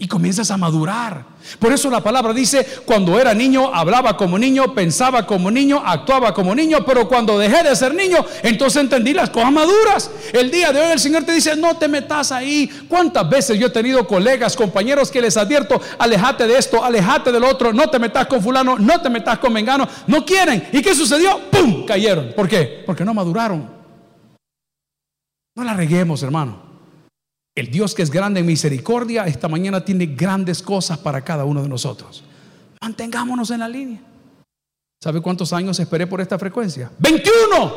y 0.00 0.06
comienzas 0.06 0.48
a 0.52 0.56
madurar. 0.56 1.24
Por 1.58 1.72
eso 1.72 1.90
la 1.90 2.00
palabra 2.00 2.32
dice, 2.32 2.64
cuando 2.86 3.18
era 3.18 3.34
niño 3.34 3.74
hablaba 3.74 4.16
como 4.16 4.38
niño, 4.38 4.72
pensaba 4.72 5.26
como 5.26 5.50
niño, 5.50 5.82
actuaba 5.84 6.32
como 6.32 6.54
niño, 6.54 6.84
pero 6.86 7.08
cuando 7.08 7.36
dejé 7.36 7.64
de 7.64 7.74
ser 7.74 7.92
niño, 7.94 8.24
entonces 8.44 8.80
entendí 8.80 9.12
las 9.12 9.30
cosas 9.30 9.50
maduras. 9.50 10.08
El 10.32 10.52
día 10.52 10.72
de 10.72 10.80
hoy 10.80 10.92
el 10.92 11.00
Señor 11.00 11.24
te 11.24 11.32
dice, 11.32 11.56
no 11.56 11.76
te 11.76 11.88
metas 11.88 12.30
ahí. 12.30 12.70
¿Cuántas 12.88 13.28
veces 13.28 13.58
yo 13.58 13.66
he 13.66 13.70
tenido 13.70 14.06
colegas, 14.06 14.54
compañeros 14.54 15.10
que 15.10 15.20
les 15.20 15.36
advierto, 15.36 15.80
alejate 15.98 16.46
de 16.46 16.58
esto, 16.58 16.84
alejate 16.84 17.32
del 17.32 17.42
otro, 17.42 17.72
no 17.72 17.90
te 17.90 17.98
metas 17.98 18.28
con 18.28 18.40
fulano, 18.40 18.78
no 18.78 19.00
te 19.00 19.10
metas 19.10 19.40
con 19.40 19.52
mengano, 19.52 19.88
no 20.06 20.24
quieren. 20.24 20.68
¿Y 20.72 20.80
qué 20.80 20.94
sucedió? 20.94 21.40
¡Pum! 21.50 21.84
Cayeron. 21.84 22.34
¿Por 22.36 22.48
qué? 22.48 22.84
Porque 22.86 23.04
no 23.04 23.12
maduraron. 23.14 23.68
No 25.56 25.64
la 25.64 25.74
reguemos, 25.74 26.22
hermano. 26.22 26.67
El 27.58 27.72
Dios 27.72 27.92
que 27.92 28.02
es 28.02 28.10
grande 28.12 28.38
en 28.38 28.46
misericordia, 28.46 29.24
esta 29.26 29.48
mañana 29.48 29.84
tiene 29.84 30.06
grandes 30.06 30.62
cosas 30.62 30.96
para 30.96 31.24
cada 31.24 31.44
uno 31.44 31.60
de 31.60 31.68
nosotros. 31.68 32.22
Mantengámonos 32.80 33.50
en 33.50 33.58
la 33.58 33.68
línea. 33.68 34.00
¿Sabe 35.02 35.20
cuántos 35.20 35.52
años 35.52 35.80
esperé 35.80 36.06
por 36.06 36.20
esta 36.20 36.38
frecuencia? 36.38 36.88
21. 37.00 37.72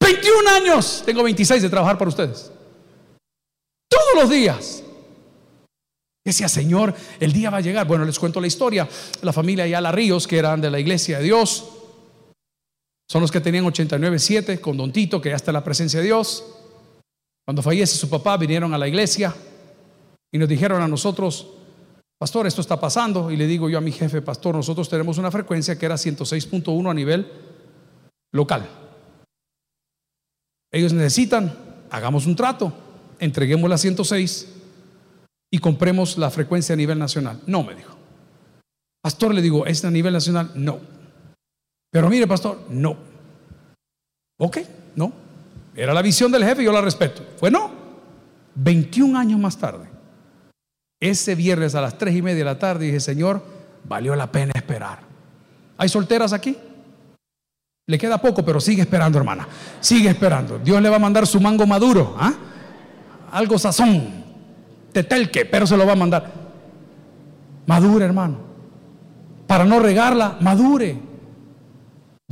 21 0.00 0.50
años. 0.50 1.04
Tengo 1.06 1.22
26 1.22 1.62
de 1.62 1.70
trabajar 1.70 1.96
para 1.96 2.08
ustedes. 2.08 2.50
Todos 3.88 4.22
los 4.22 4.30
días. 4.30 4.82
Decía, 6.24 6.48
Señor, 6.48 6.92
el 7.20 7.32
día 7.32 7.50
va 7.50 7.58
a 7.58 7.60
llegar. 7.60 7.86
Bueno, 7.86 8.04
les 8.04 8.18
cuento 8.18 8.40
la 8.40 8.48
historia. 8.48 8.88
La 9.22 9.32
familia 9.32 9.62
Ayala 9.62 9.92
Ríos, 9.92 10.26
que 10.26 10.38
eran 10.38 10.60
de 10.60 10.72
la 10.72 10.80
iglesia 10.80 11.18
de 11.18 11.24
Dios, 11.26 11.68
son 13.08 13.20
los 13.20 13.30
que 13.30 13.40
tenían 13.40 13.64
89.7 13.64 14.58
con 14.58 14.76
Don 14.76 14.92
Tito, 14.92 15.20
que 15.20 15.28
ya 15.28 15.36
está 15.36 15.52
en 15.52 15.54
la 15.54 15.62
presencia 15.62 16.00
de 16.00 16.06
Dios. 16.06 16.53
Cuando 17.44 17.62
fallece 17.62 17.96
su 17.96 18.08
papá, 18.08 18.36
vinieron 18.36 18.72
a 18.72 18.78
la 18.78 18.88
iglesia 18.88 19.34
y 20.32 20.38
nos 20.38 20.48
dijeron 20.48 20.80
a 20.80 20.88
nosotros, 20.88 21.46
pastor, 22.18 22.46
esto 22.46 22.60
está 22.60 22.80
pasando. 22.80 23.30
Y 23.30 23.36
le 23.36 23.46
digo 23.46 23.68
yo 23.68 23.78
a 23.78 23.82
mi 23.82 23.92
jefe, 23.92 24.22
pastor, 24.22 24.54
nosotros 24.54 24.88
tenemos 24.88 25.18
una 25.18 25.30
frecuencia 25.30 25.78
que 25.78 25.86
era 25.86 25.96
106.1 25.96 26.90
a 26.90 26.94
nivel 26.94 27.30
local. 28.32 28.66
Ellos 30.72 30.92
necesitan, 30.92 31.56
hagamos 31.90 32.26
un 32.26 32.34
trato, 32.34 32.72
entreguemos 33.20 33.70
la 33.70 33.78
106 33.78 34.48
y 35.52 35.58
compremos 35.58 36.18
la 36.18 36.30
frecuencia 36.30 36.72
a 36.72 36.76
nivel 36.76 36.98
nacional. 36.98 37.40
No, 37.46 37.62
me 37.62 37.74
dijo. 37.74 37.94
Pastor, 39.00 39.34
le 39.34 39.42
digo, 39.42 39.66
¿es 39.66 39.84
a 39.84 39.90
nivel 39.90 40.14
nacional? 40.14 40.50
No. 40.54 40.80
Pero 41.90 42.08
mire, 42.08 42.26
pastor, 42.26 42.58
no. 42.70 42.96
Ok, 44.38 44.58
no. 44.96 45.23
Era 45.76 45.92
la 45.92 46.02
visión 46.02 46.30
del 46.30 46.44
jefe 46.44 46.62
yo 46.62 46.72
la 46.72 46.80
respeto. 46.80 47.22
Fue 47.36 47.50
no. 47.50 47.70
21 48.54 49.18
años 49.18 49.40
más 49.40 49.56
tarde, 49.56 49.88
ese 51.00 51.34
viernes 51.34 51.74
a 51.74 51.80
las 51.80 51.98
3 51.98 52.14
y 52.14 52.22
media 52.22 52.38
de 52.38 52.44
la 52.44 52.58
tarde, 52.58 52.86
dije, 52.86 53.00
Señor, 53.00 53.42
valió 53.84 54.14
la 54.14 54.30
pena 54.30 54.52
esperar. 54.54 55.00
¿Hay 55.76 55.88
solteras 55.88 56.32
aquí? 56.32 56.56
Le 57.86 57.98
queda 57.98 58.18
poco, 58.18 58.44
pero 58.44 58.60
sigue 58.60 58.82
esperando, 58.82 59.18
hermana. 59.18 59.46
Sigue 59.80 60.08
esperando. 60.08 60.58
Dios 60.58 60.80
le 60.80 60.88
va 60.88 60.96
a 60.96 61.00
mandar 61.00 61.26
su 61.26 61.40
mango 61.40 61.66
maduro. 61.66 62.14
¿ah? 62.18 62.32
Algo 63.32 63.58
sazón. 63.58 64.24
Tetelque, 64.92 65.44
pero 65.44 65.66
se 65.66 65.76
lo 65.76 65.84
va 65.84 65.92
a 65.92 65.96
mandar. 65.96 66.32
Madure, 67.66 68.04
hermano. 68.04 68.38
Para 69.46 69.64
no 69.64 69.80
regarla, 69.80 70.38
madure. 70.40 70.96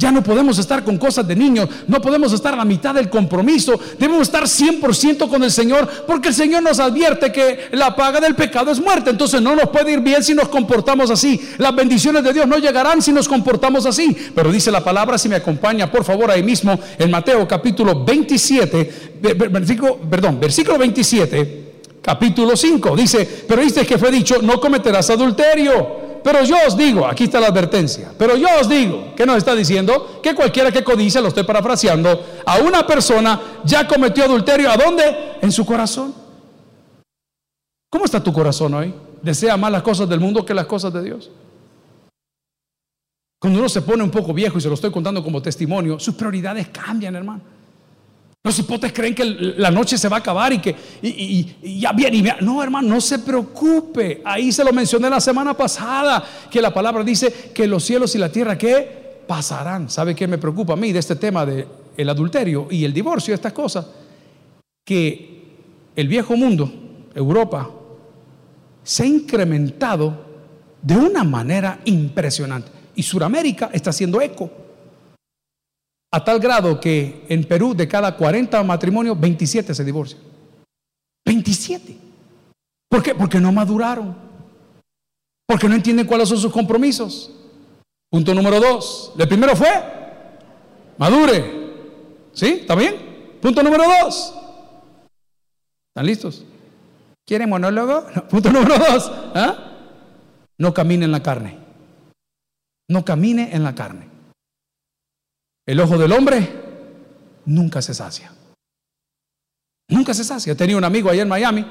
Ya 0.02 0.10
no 0.10 0.20
podemos 0.20 0.58
estar 0.58 0.82
con 0.82 0.98
cosas 0.98 1.28
de 1.28 1.36
niños, 1.36 1.68
no 1.86 2.00
podemos 2.00 2.32
estar 2.32 2.52
a 2.52 2.56
la 2.56 2.64
mitad 2.64 2.92
del 2.92 3.08
compromiso, 3.08 3.78
debemos 4.00 4.22
estar 4.22 4.42
100% 4.42 5.28
con 5.28 5.44
el 5.44 5.50
Señor, 5.52 5.88
porque 6.08 6.30
el 6.30 6.34
Señor 6.34 6.64
nos 6.64 6.80
advierte 6.80 7.30
que 7.30 7.68
la 7.70 7.94
paga 7.94 8.18
del 8.18 8.34
pecado 8.34 8.72
es 8.72 8.80
muerte, 8.80 9.10
entonces 9.10 9.40
no 9.40 9.54
nos 9.54 9.68
puede 9.68 9.92
ir 9.92 10.00
bien 10.00 10.24
si 10.24 10.34
nos 10.34 10.48
comportamos 10.48 11.08
así. 11.12 11.40
Las 11.58 11.72
bendiciones 11.76 12.24
de 12.24 12.32
Dios 12.32 12.48
no 12.48 12.58
llegarán 12.58 13.00
si 13.00 13.12
nos 13.12 13.28
comportamos 13.28 13.86
así, 13.86 14.16
pero 14.34 14.50
dice 14.50 14.72
la 14.72 14.82
palabra, 14.82 15.16
si 15.18 15.28
me 15.28 15.36
acompaña 15.36 15.88
por 15.88 16.02
favor 16.02 16.32
ahí 16.32 16.42
mismo, 16.42 16.76
en 16.98 17.08
Mateo 17.08 17.46
capítulo 17.46 18.04
27, 18.04 19.20
versículo, 19.50 19.98
perdón, 19.98 20.40
versículo 20.40 20.78
27, 20.78 21.74
capítulo 22.02 22.56
5, 22.56 22.96
dice, 22.96 23.44
pero 23.46 23.62
dice 23.62 23.86
que 23.86 23.98
fue 23.98 24.10
dicho, 24.10 24.42
no 24.42 24.60
cometerás 24.60 25.10
adulterio. 25.10 26.01
Pero 26.22 26.44
yo 26.44 26.56
os 26.66 26.76
digo, 26.76 27.06
aquí 27.06 27.24
está 27.24 27.40
la 27.40 27.48
advertencia, 27.48 28.12
pero 28.16 28.36
yo 28.36 28.46
os 28.60 28.68
digo, 28.68 29.12
¿qué 29.16 29.26
nos 29.26 29.36
está 29.36 29.54
diciendo? 29.54 30.20
Que 30.22 30.34
cualquiera 30.34 30.70
que 30.70 30.84
codicia, 30.84 31.20
lo 31.20 31.28
estoy 31.28 31.44
parafraseando, 31.44 32.24
a 32.46 32.58
una 32.58 32.86
persona 32.86 33.40
ya 33.64 33.86
cometió 33.88 34.24
adulterio, 34.24 34.70
¿a 34.70 34.76
dónde? 34.76 35.36
En 35.40 35.50
su 35.50 35.66
corazón. 35.66 36.14
¿Cómo 37.90 38.04
está 38.04 38.22
tu 38.22 38.32
corazón 38.32 38.72
hoy? 38.74 38.94
¿Desea 39.20 39.56
más 39.56 39.72
las 39.72 39.82
cosas 39.82 40.08
del 40.08 40.20
mundo 40.20 40.44
que 40.44 40.54
las 40.54 40.66
cosas 40.66 40.92
de 40.92 41.02
Dios? 41.02 41.30
Cuando 43.40 43.58
uno 43.58 43.68
se 43.68 43.82
pone 43.82 44.04
un 44.04 44.10
poco 44.10 44.32
viejo 44.32 44.58
y 44.58 44.60
se 44.60 44.68
lo 44.68 44.74
estoy 44.74 44.92
contando 44.92 45.22
como 45.22 45.42
testimonio, 45.42 45.98
sus 45.98 46.14
prioridades 46.14 46.68
cambian, 46.68 47.16
hermano. 47.16 47.42
Los 48.44 48.58
hipotes 48.58 48.92
creen 48.92 49.14
que 49.14 49.24
la 49.24 49.70
noche 49.70 49.96
se 49.96 50.08
va 50.08 50.16
a 50.16 50.20
acabar 50.20 50.52
y 50.52 50.58
que 50.58 50.74
ya 51.62 51.92
viene 51.92 52.16
y 52.16 52.44
No, 52.44 52.60
hermano, 52.60 52.88
no 52.88 53.00
se 53.00 53.20
preocupe. 53.20 54.20
Ahí 54.24 54.50
se 54.50 54.64
lo 54.64 54.72
mencioné 54.72 55.08
la 55.08 55.20
semana 55.20 55.54
pasada, 55.54 56.24
que 56.50 56.60
la 56.60 56.74
palabra 56.74 57.04
dice 57.04 57.52
que 57.54 57.68
los 57.68 57.84
cielos 57.84 58.14
y 58.16 58.18
la 58.18 58.32
tierra, 58.32 58.58
¿qué? 58.58 59.22
Pasarán. 59.28 59.88
¿Sabe 59.88 60.16
qué 60.16 60.26
me 60.26 60.38
preocupa 60.38 60.72
a 60.72 60.76
mí 60.76 60.90
de 60.90 60.98
este 60.98 61.14
tema 61.14 61.46
del 61.46 62.08
adulterio 62.08 62.66
y 62.68 62.84
el 62.84 62.92
divorcio, 62.92 63.32
estas 63.32 63.52
cosas? 63.52 63.86
Que 64.84 65.44
el 65.94 66.08
viejo 66.08 66.36
mundo, 66.36 66.72
Europa, 67.14 67.70
se 68.82 69.04
ha 69.04 69.06
incrementado 69.06 70.26
de 70.82 70.96
una 70.96 71.22
manera 71.22 71.78
impresionante. 71.84 72.72
Y 72.96 73.04
Suramérica 73.04 73.70
está 73.72 73.90
haciendo 73.90 74.20
eco. 74.20 74.50
A 76.14 76.22
tal 76.22 76.38
grado 76.38 76.78
que 76.78 77.24
en 77.28 77.44
Perú 77.44 77.74
de 77.74 77.88
cada 77.88 78.14
40 78.16 78.62
matrimonios, 78.64 79.18
27 79.18 79.74
se 79.74 79.84
divorcian. 79.84 80.20
27. 81.24 81.96
¿Por 82.88 83.02
qué? 83.02 83.14
Porque 83.14 83.40
no 83.40 83.50
maduraron. 83.50 84.14
Porque 85.46 85.68
no 85.68 85.74
entienden 85.74 86.06
cuáles 86.06 86.28
son 86.28 86.36
sus 86.36 86.52
compromisos. 86.52 87.30
Punto 88.10 88.34
número 88.34 88.60
dos. 88.60 89.14
El 89.18 89.26
primero 89.26 89.56
fue, 89.56 89.68
madure. 90.98 91.62
¿Sí? 92.32 92.58
¿Está 92.60 92.74
bien? 92.74 93.38
Punto 93.40 93.62
número 93.62 93.84
dos. 93.84 94.34
¿Están 95.88 96.06
listos? 96.06 96.44
¿Quieren 97.26 97.48
monólogo? 97.48 98.04
Punto 98.30 98.52
número 98.52 98.76
dos. 98.76 99.10
¿ah? 99.34 99.56
No 100.58 100.74
camine 100.74 101.06
en 101.06 101.12
la 101.12 101.22
carne. 101.22 101.58
No 102.88 103.02
camine 103.02 103.54
en 103.54 103.64
la 103.64 103.74
carne. 103.74 104.11
El 105.66 105.80
ojo 105.80 105.96
del 105.96 106.12
hombre 106.12 106.48
nunca 107.46 107.80
se 107.80 107.94
sacia. 107.94 108.32
Nunca 109.88 110.14
se 110.14 110.24
sacia. 110.24 110.56
Tenía 110.56 110.76
un 110.76 110.84
amigo 110.84 111.10
allá 111.10 111.22
en 111.22 111.28
Miami 111.28 111.64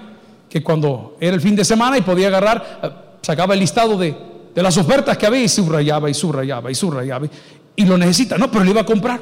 que 0.49 0.63
cuando 0.63 1.17
era 1.19 1.33
el 1.33 1.41
fin 1.41 1.55
de 1.55 1.63
semana 1.63 1.97
y 1.97 2.01
podía 2.01 2.27
agarrar, 2.27 2.79
eh, 2.83 2.89
sacaba 3.21 3.53
el 3.53 3.61
listado 3.61 3.97
de, 3.97 4.15
de 4.53 4.63
las 4.63 4.77
ofertas 4.77 5.17
que 5.17 5.25
había 5.25 5.43
y 5.43 5.49
subrayaba 5.49 6.09
y 6.09 6.13
subrayaba 6.13 6.71
y 6.71 6.75
subrayaba 6.75 7.27
y 7.75 7.85
lo 7.85 7.97
necesita. 7.97 8.37
No, 8.37 8.51
pero 8.51 8.63
le 8.63 8.71
iba 8.71 8.81
a 8.81 8.85
comprar. 8.85 9.19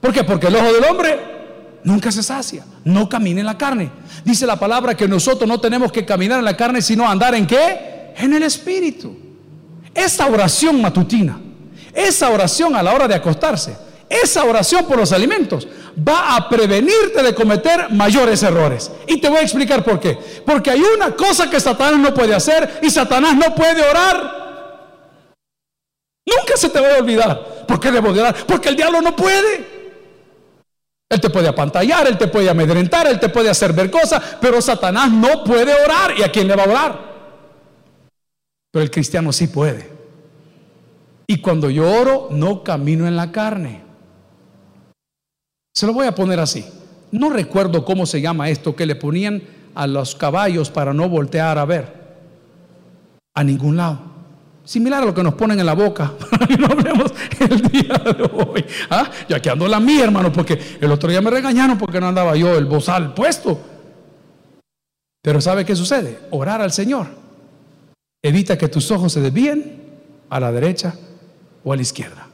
¿Por 0.00 0.12
qué? 0.12 0.24
Porque 0.24 0.46
el 0.46 0.56
ojo 0.56 0.72
del 0.72 0.84
hombre 0.84 1.18
nunca 1.84 2.10
se 2.10 2.22
sacia. 2.22 2.64
No 2.84 3.08
camine 3.08 3.40
en 3.40 3.46
la 3.46 3.58
carne. 3.58 3.90
Dice 4.24 4.46
la 4.46 4.58
palabra 4.58 4.96
que 4.96 5.06
nosotros 5.08 5.48
no 5.48 5.60
tenemos 5.60 5.92
que 5.92 6.04
caminar 6.04 6.38
en 6.38 6.44
la 6.44 6.56
carne, 6.56 6.80
sino 6.80 7.08
andar 7.08 7.34
en 7.34 7.46
qué? 7.46 8.14
En 8.16 8.32
el 8.32 8.42
Espíritu. 8.42 9.16
Esa 9.94 10.26
oración 10.26 10.80
matutina, 10.80 11.38
esa 11.92 12.30
oración 12.30 12.76
a 12.76 12.82
la 12.82 12.94
hora 12.94 13.08
de 13.08 13.14
acostarse, 13.14 13.76
esa 14.08 14.44
oración 14.44 14.86
por 14.86 14.98
los 14.98 15.12
alimentos 15.12 15.68
va 15.96 16.36
a 16.36 16.48
prevenirte 16.48 17.22
de 17.22 17.34
cometer 17.34 17.90
mayores 17.90 18.42
errores. 18.42 18.90
Y 19.06 19.20
te 19.20 19.28
voy 19.28 19.38
a 19.38 19.42
explicar 19.42 19.84
por 19.84 20.00
qué. 20.00 20.18
Porque 20.44 20.70
hay 20.70 20.80
una 20.80 21.14
cosa 21.14 21.48
que 21.48 21.60
Satanás 21.60 21.98
no 21.98 22.12
puede 22.12 22.34
hacer 22.34 22.80
y 22.82 22.90
Satanás 22.90 23.36
no 23.36 23.54
puede 23.54 23.88
orar. 23.88 24.40
Nunca 26.26 26.56
se 26.56 26.68
te 26.68 26.80
va 26.80 26.94
a 26.94 26.98
olvidar. 26.98 27.66
¿Por 27.66 27.78
qué 27.78 27.90
debo 27.90 28.12
de 28.12 28.20
orar? 28.20 28.46
Porque 28.46 28.68
el 28.68 28.76
diablo 28.76 29.00
no 29.00 29.14
puede. 29.14 29.80
Él 31.08 31.20
te 31.20 31.30
puede 31.30 31.48
apantallar, 31.48 32.06
él 32.06 32.16
te 32.16 32.28
puede 32.28 32.48
amedrentar, 32.48 33.08
él 33.08 33.18
te 33.18 33.28
puede 33.28 33.50
hacer 33.50 33.72
ver 33.72 33.90
cosas, 33.90 34.22
pero 34.40 34.62
Satanás 34.62 35.10
no 35.10 35.42
puede 35.42 35.74
orar. 35.74 36.16
¿Y 36.16 36.22
a 36.22 36.30
quién 36.30 36.46
le 36.46 36.54
va 36.54 36.64
a 36.64 36.68
orar? 36.68 36.98
Pero 38.70 38.82
el 38.84 38.90
cristiano 38.90 39.32
sí 39.32 39.48
puede. 39.48 39.89
Y 41.30 41.36
cuando 41.36 41.70
yo 41.70 41.88
oro, 41.88 42.26
no 42.32 42.64
camino 42.64 43.06
en 43.06 43.14
la 43.14 43.30
carne. 43.30 43.82
Se 45.72 45.86
lo 45.86 45.92
voy 45.92 46.08
a 46.08 46.14
poner 46.16 46.40
así. 46.40 46.64
No 47.12 47.30
recuerdo 47.30 47.84
cómo 47.84 48.04
se 48.04 48.20
llama 48.20 48.50
esto 48.50 48.74
que 48.74 48.84
le 48.84 48.96
ponían 48.96 49.40
a 49.76 49.86
los 49.86 50.16
caballos 50.16 50.70
para 50.70 50.92
no 50.92 51.08
voltear 51.08 51.56
a 51.56 51.64
ver 51.64 51.86
a 53.32 53.44
ningún 53.44 53.76
lado. 53.76 54.00
Similar 54.64 55.04
a 55.04 55.06
lo 55.06 55.14
que 55.14 55.22
nos 55.22 55.34
ponen 55.34 55.60
en 55.60 55.66
la 55.66 55.74
boca 55.74 56.12
para 56.32 56.48
que 56.48 56.56
no 56.56 56.66
hablemos 56.66 57.12
el 57.38 57.62
día 57.62 57.96
de 57.98 58.28
hoy. 58.32 58.64
¿Ah? 58.90 59.08
Ya 59.28 59.40
que 59.40 59.50
ando 59.50 59.68
la 59.68 59.78
mía, 59.78 60.02
hermano, 60.02 60.32
porque 60.32 60.58
el 60.80 60.90
otro 60.90 61.08
día 61.08 61.20
me 61.20 61.30
regañaron 61.30 61.78
porque 61.78 62.00
no 62.00 62.08
andaba 62.08 62.34
yo 62.34 62.58
el 62.58 62.64
bozal 62.64 63.14
puesto. 63.14 63.56
Pero 65.22 65.40
¿sabe 65.40 65.64
qué 65.64 65.76
sucede? 65.76 66.22
Orar 66.32 66.60
al 66.60 66.72
Señor 66.72 67.06
evita 68.20 68.58
que 68.58 68.66
tus 68.66 68.90
ojos 68.90 69.12
se 69.12 69.20
desvíen 69.20 69.78
a 70.28 70.40
la 70.40 70.50
derecha 70.50 70.96
o 71.64 71.72
a 71.72 71.76
la 71.76 71.82
izquierda. 71.82 72.26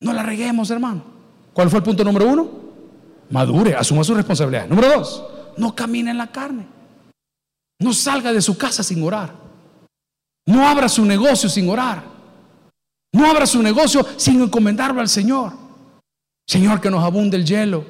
No 0.00 0.12
la 0.12 0.22
reguemos, 0.22 0.70
hermano. 0.70 1.02
¿Cuál 1.52 1.70
fue 1.70 1.78
el 1.78 1.84
punto 1.84 2.04
número 2.04 2.26
uno? 2.26 2.48
Madure, 3.30 3.74
asuma 3.74 4.04
su 4.04 4.14
responsabilidad. 4.14 4.68
Número 4.68 4.88
dos, 4.88 5.24
no 5.56 5.74
camine 5.74 6.10
en 6.10 6.18
la 6.18 6.26
carne. 6.26 6.66
No 7.78 7.92
salga 7.92 8.32
de 8.32 8.40
su 8.40 8.56
casa 8.56 8.82
sin 8.82 9.02
orar. 9.02 9.34
No 10.46 10.66
abra 10.66 10.88
su 10.88 11.04
negocio 11.04 11.48
sin 11.48 11.68
orar. 11.68 12.04
No 13.12 13.28
abra 13.28 13.46
su 13.46 13.62
negocio 13.62 14.06
sin 14.16 14.42
encomendarlo 14.42 15.00
al 15.00 15.08
Señor. 15.08 15.52
Señor, 16.46 16.80
que 16.80 16.90
nos 16.90 17.02
abunde 17.02 17.36
el 17.36 17.44
hielo. 17.44 17.84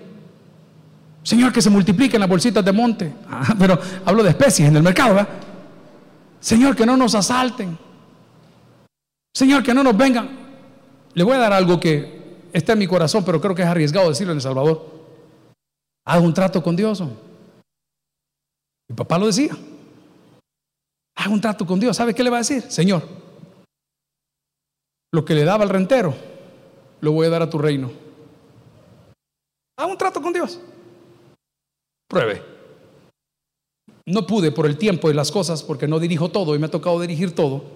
Señor, 1.22 1.52
que 1.52 1.60
se 1.60 1.68
multipliquen 1.68 2.20
las 2.20 2.28
bolsitas 2.28 2.64
de 2.64 2.72
monte. 2.72 3.12
Ah, 3.28 3.54
pero 3.58 3.78
hablo 4.04 4.22
de 4.22 4.30
especies 4.30 4.68
en 4.68 4.76
el 4.76 4.82
mercado. 4.82 5.26
Señor, 6.40 6.76
que 6.76 6.86
no 6.86 6.96
nos 6.96 7.14
asalten. 7.14 7.76
Señor, 9.36 9.62
que 9.62 9.74
no 9.74 9.82
nos 9.82 9.94
vengan. 9.94 10.30
Le 11.12 11.22
voy 11.22 11.34
a 11.34 11.38
dar 11.38 11.52
algo 11.52 11.78
que 11.78 12.48
está 12.54 12.72
en 12.72 12.78
mi 12.78 12.86
corazón, 12.86 13.22
pero 13.22 13.38
creo 13.38 13.54
que 13.54 13.60
es 13.60 13.68
arriesgado 13.68 14.08
decirlo 14.08 14.32
en 14.32 14.38
El 14.38 14.42
Salvador. 14.42 14.90
Haga 16.06 16.22
un 16.22 16.32
trato 16.32 16.62
con 16.62 16.74
Dios. 16.74 17.02
Mi 18.88 18.96
papá 18.96 19.18
lo 19.18 19.26
decía. 19.26 19.54
Haga 21.16 21.30
un 21.30 21.42
trato 21.42 21.66
con 21.66 21.78
Dios. 21.78 21.94
¿Sabe 21.94 22.14
qué 22.14 22.24
le 22.24 22.30
va 22.30 22.38
a 22.38 22.40
decir? 22.40 22.62
Señor, 22.62 23.06
lo 25.12 25.22
que 25.22 25.34
le 25.34 25.44
daba 25.44 25.64
al 25.64 25.68
rentero, 25.68 26.14
lo 27.02 27.12
voy 27.12 27.26
a 27.26 27.30
dar 27.30 27.42
a 27.42 27.50
tu 27.50 27.58
reino. 27.58 27.90
Haga 29.78 29.92
un 29.92 29.98
trato 29.98 30.22
con 30.22 30.32
Dios. 30.32 30.58
Pruebe. 32.08 32.42
No 34.06 34.26
pude 34.26 34.50
por 34.50 34.64
el 34.64 34.78
tiempo 34.78 35.10
y 35.10 35.14
las 35.14 35.30
cosas, 35.30 35.62
porque 35.62 35.86
no 35.86 35.98
dirijo 35.98 36.30
todo 36.30 36.54
y 36.54 36.58
me 36.58 36.68
ha 36.68 36.70
tocado 36.70 36.98
dirigir 37.02 37.34
todo. 37.34 37.75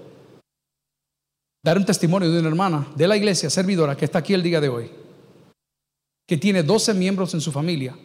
Dar 1.63 1.77
un 1.77 1.85
testimonio 1.85 2.31
de 2.31 2.41
una 2.41 2.49
hermana 2.49 2.89
de 2.97 3.07
la 3.07 3.17
iglesia 3.17 3.51
servidora 3.51 3.97
que 3.97 4.07
está 4.07 4.21
aquí 4.21 4.33
el 4.33 4.43
día 4.43 4.61
de 4.61 4.69
hoy, 4.69 4.91
que 6.27 6.39
tiene 6.39 6.63
12 6.63 6.95
miembros 6.95 7.35
en 7.35 7.41
su 7.41 7.53
familia. 7.53 7.97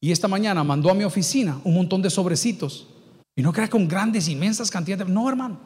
Y 0.00 0.10
esta 0.10 0.26
mañana 0.26 0.64
mandó 0.64 0.90
a 0.90 0.94
mi 0.94 1.04
oficina 1.04 1.60
un 1.62 1.74
montón 1.74 2.02
de 2.02 2.10
sobrecitos 2.10 2.88
y 3.36 3.42
no 3.42 3.52
crea 3.52 3.70
con 3.70 3.86
grandes, 3.86 4.26
inmensas 4.28 4.68
cantidades. 4.68 5.08
No, 5.08 5.28
hermano. 5.28 5.60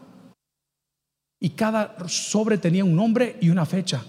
Y 1.41 1.51
cada 1.51 1.97
sobre 2.07 2.59
tenía 2.59 2.85
un 2.85 2.95
nombre 2.95 3.39
y 3.41 3.49
una 3.49 3.65
fecha. 3.65 4.05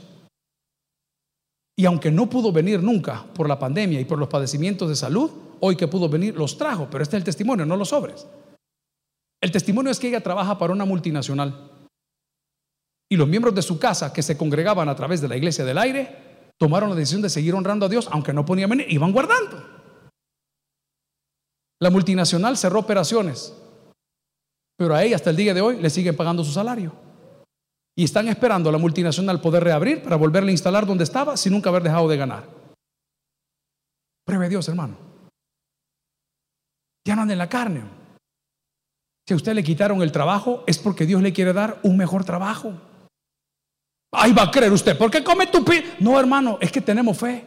Y 1.77 1.85
aunque 1.85 2.11
no 2.11 2.29
pudo 2.29 2.51
venir 2.51 2.83
nunca 2.83 3.25
por 3.33 3.47
la 3.47 3.57
pandemia 3.57 4.01
y 4.01 4.05
por 4.05 4.19
los 4.19 4.27
padecimientos 4.27 4.89
de 4.89 4.95
salud, 4.95 5.31
hoy 5.61 5.77
que 5.77 5.87
pudo 5.87 6.09
venir 6.09 6.35
los 6.35 6.57
trajo. 6.57 6.89
Pero 6.91 7.03
este 7.03 7.15
es 7.15 7.21
el 7.21 7.25
testimonio, 7.25 7.65
no 7.65 7.77
los 7.77 7.89
sobres. 7.89 8.27
El 9.39 9.51
testimonio 9.51 9.91
es 9.91 9.99
que 9.99 10.09
ella 10.09 10.21
trabaja 10.21 10.57
para 10.57 10.73
una 10.73 10.83
multinacional. 10.83 11.76
Y 13.09 13.15
los 13.15 13.27
miembros 13.27 13.55
de 13.55 13.61
su 13.61 13.79
casa 13.79 14.11
que 14.11 14.21
se 14.21 14.37
congregaban 14.37 14.89
a 14.89 14.95
través 14.95 15.21
de 15.21 15.27
la 15.27 15.37
iglesia 15.37 15.63
del 15.63 15.77
aire 15.77 16.51
tomaron 16.57 16.89
la 16.89 16.95
decisión 16.95 17.21
de 17.21 17.29
seguir 17.29 17.53
honrando 17.53 17.85
a 17.85 17.89
Dios, 17.89 18.09
aunque 18.11 18.33
no 18.33 18.45
ponían 18.45 18.69
venir, 18.69 18.87
iban 18.89 19.11
guardando. 19.11 19.63
La 21.79 21.89
multinacional 21.89 22.57
cerró 22.57 22.79
operaciones, 22.79 23.53
pero 24.77 24.95
a 24.95 25.03
ella 25.03 25.15
hasta 25.15 25.29
el 25.29 25.35
día 25.35 25.53
de 25.53 25.61
hoy 25.61 25.79
le 25.79 25.89
siguen 25.89 26.15
pagando 26.15 26.43
su 26.43 26.51
salario. 26.51 26.93
Y 27.95 28.03
están 28.03 28.27
esperando 28.27 28.69
a 28.69 28.71
la 28.71 28.77
multinacional 28.77 29.41
poder 29.41 29.63
reabrir 29.63 30.03
para 30.03 30.15
volverle 30.15 30.49
a 30.49 30.53
instalar 30.53 30.85
donde 30.85 31.03
estaba 31.03 31.37
sin 31.37 31.53
nunca 31.53 31.69
haber 31.69 31.83
dejado 31.83 32.07
de 32.07 32.17
ganar. 32.17 32.47
Pruebe 34.23 34.49
Dios, 34.49 34.67
hermano. 34.67 34.97
Ya 37.05 37.15
no 37.15 37.23
en 37.23 37.37
la 37.37 37.49
carne. 37.49 37.83
Si 39.25 39.33
a 39.33 39.37
usted 39.37 39.53
le 39.53 39.63
quitaron 39.63 40.01
el 40.01 40.11
trabajo, 40.11 40.63
es 40.67 40.77
porque 40.77 41.05
Dios 41.05 41.21
le 41.21 41.33
quiere 41.33 41.53
dar 41.53 41.79
un 41.83 41.97
mejor 41.97 42.23
trabajo. 42.23 42.73
Ahí 44.11 44.31
va 44.31 44.43
a 44.43 44.51
creer 44.51 44.71
usted, 44.71 44.97
¿por 44.97 45.11
qué 45.11 45.23
come 45.23 45.47
tu 45.47 45.63
pi? 45.63 45.83
No, 45.99 46.19
hermano, 46.19 46.57
es 46.61 46.71
que 46.71 46.81
tenemos 46.81 47.17
fe. 47.17 47.45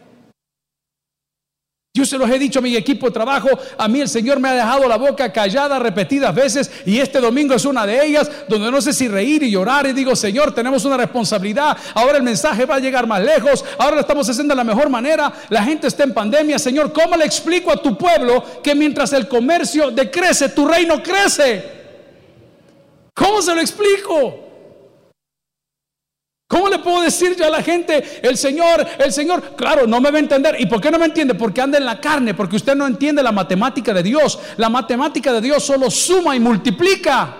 Yo 1.93 2.05
se 2.05 2.17
los 2.17 2.29
he 2.29 2.39
dicho 2.39 2.59
a 2.59 2.61
mi 2.61 2.73
equipo 2.77 3.07
de 3.07 3.11
trabajo, 3.11 3.49
a 3.77 3.87
mí 3.89 3.99
el 3.99 4.07
Señor 4.07 4.39
me 4.39 4.47
ha 4.47 4.53
dejado 4.53 4.87
la 4.87 4.95
boca 4.95 5.33
callada 5.33 5.77
repetidas 5.77 6.33
veces 6.33 6.71
y 6.85 6.99
este 6.99 7.19
domingo 7.19 7.53
es 7.53 7.65
una 7.65 7.85
de 7.85 8.05
ellas 8.05 8.31
donde 8.47 8.71
no 8.71 8.79
sé 8.79 8.93
si 8.93 9.09
reír 9.09 9.43
y 9.43 9.51
llorar 9.51 9.85
y 9.87 9.91
digo, 9.91 10.15
Señor, 10.15 10.55
tenemos 10.55 10.85
una 10.85 10.95
responsabilidad, 10.95 11.75
ahora 11.93 12.15
el 12.15 12.23
mensaje 12.23 12.65
va 12.65 12.75
a 12.75 12.79
llegar 12.79 13.07
más 13.07 13.21
lejos, 13.21 13.65
ahora 13.77 13.95
lo 13.95 14.01
estamos 14.01 14.29
haciendo 14.29 14.53
de 14.53 14.57
la 14.57 14.63
mejor 14.63 14.89
manera, 14.89 15.33
la 15.49 15.63
gente 15.65 15.87
está 15.87 16.05
en 16.05 16.13
pandemia, 16.13 16.57
Señor, 16.59 16.93
¿cómo 16.93 17.17
le 17.17 17.25
explico 17.25 17.73
a 17.73 17.81
tu 17.81 17.97
pueblo 17.97 18.61
que 18.63 18.73
mientras 18.73 19.11
el 19.11 19.27
comercio 19.27 19.91
decrece, 19.91 20.47
tu 20.47 20.65
reino 20.65 21.03
crece? 21.03 21.81
¿Cómo 23.13 23.41
se 23.41 23.53
lo 23.53 23.59
explico? 23.59 24.50
¿Cómo 26.51 26.67
le 26.67 26.79
puedo 26.79 26.99
decir 26.99 27.33
yo 27.37 27.45
a 27.45 27.49
la 27.49 27.63
gente, 27.63 28.19
el 28.21 28.35
Señor, 28.35 28.85
el 28.99 29.13
Señor? 29.13 29.55
Claro, 29.55 29.87
no 29.87 30.01
me 30.01 30.11
va 30.11 30.17
a 30.17 30.19
entender. 30.19 30.57
¿Y 30.59 30.65
por 30.65 30.81
qué 30.81 30.91
no 30.91 30.99
me 30.99 31.05
entiende? 31.05 31.33
Porque 31.33 31.61
anda 31.61 31.77
en 31.77 31.85
la 31.85 32.01
carne, 32.01 32.33
porque 32.33 32.57
usted 32.57 32.75
no 32.75 32.85
entiende 32.85 33.23
la 33.23 33.31
matemática 33.31 33.93
de 33.93 34.03
Dios. 34.03 34.37
La 34.57 34.67
matemática 34.67 35.31
de 35.31 35.39
Dios 35.39 35.63
solo 35.63 35.89
suma 35.89 36.35
y 36.35 36.41
multiplica. 36.41 37.37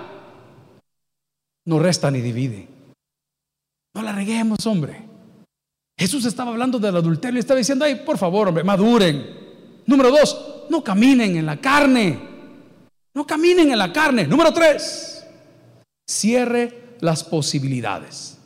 No 1.65 1.77
resta 1.77 2.09
ni 2.09 2.21
divide. 2.21 2.69
No 3.93 4.01
la 4.01 4.13
reguemos, 4.13 4.65
hombre. 4.65 5.01
Jesús 5.99 6.23
estaba 6.23 6.51
hablando 6.51 6.79
del 6.79 6.95
adulterio 6.95 7.35
y 7.35 7.41
estaba 7.41 7.57
diciendo, 7.57 7.83
ay, 7.83 7.95
por 8.05 8.17
favor, 8.17 8.47
hombre, 8.47 8.63
maduren. 8.63 9.27
Número 9.87 10.09
dos, 10.09 10.67
no 10.69 10.81
caminen 10.81 11.35
en 11.35 11.45
la 11.45 11.57
carne. 11.59 12.17
No 13.13 13.27
caminen 13.27 13.71
en 13.71 13.77
la 13.77 13.91
carne. 13.91 14.25
Número 14.25 14.53
tres, 14.53 15.27
cierre 16.07 16.95
las 17.01 17.25
posibilidades. 17.25 18.37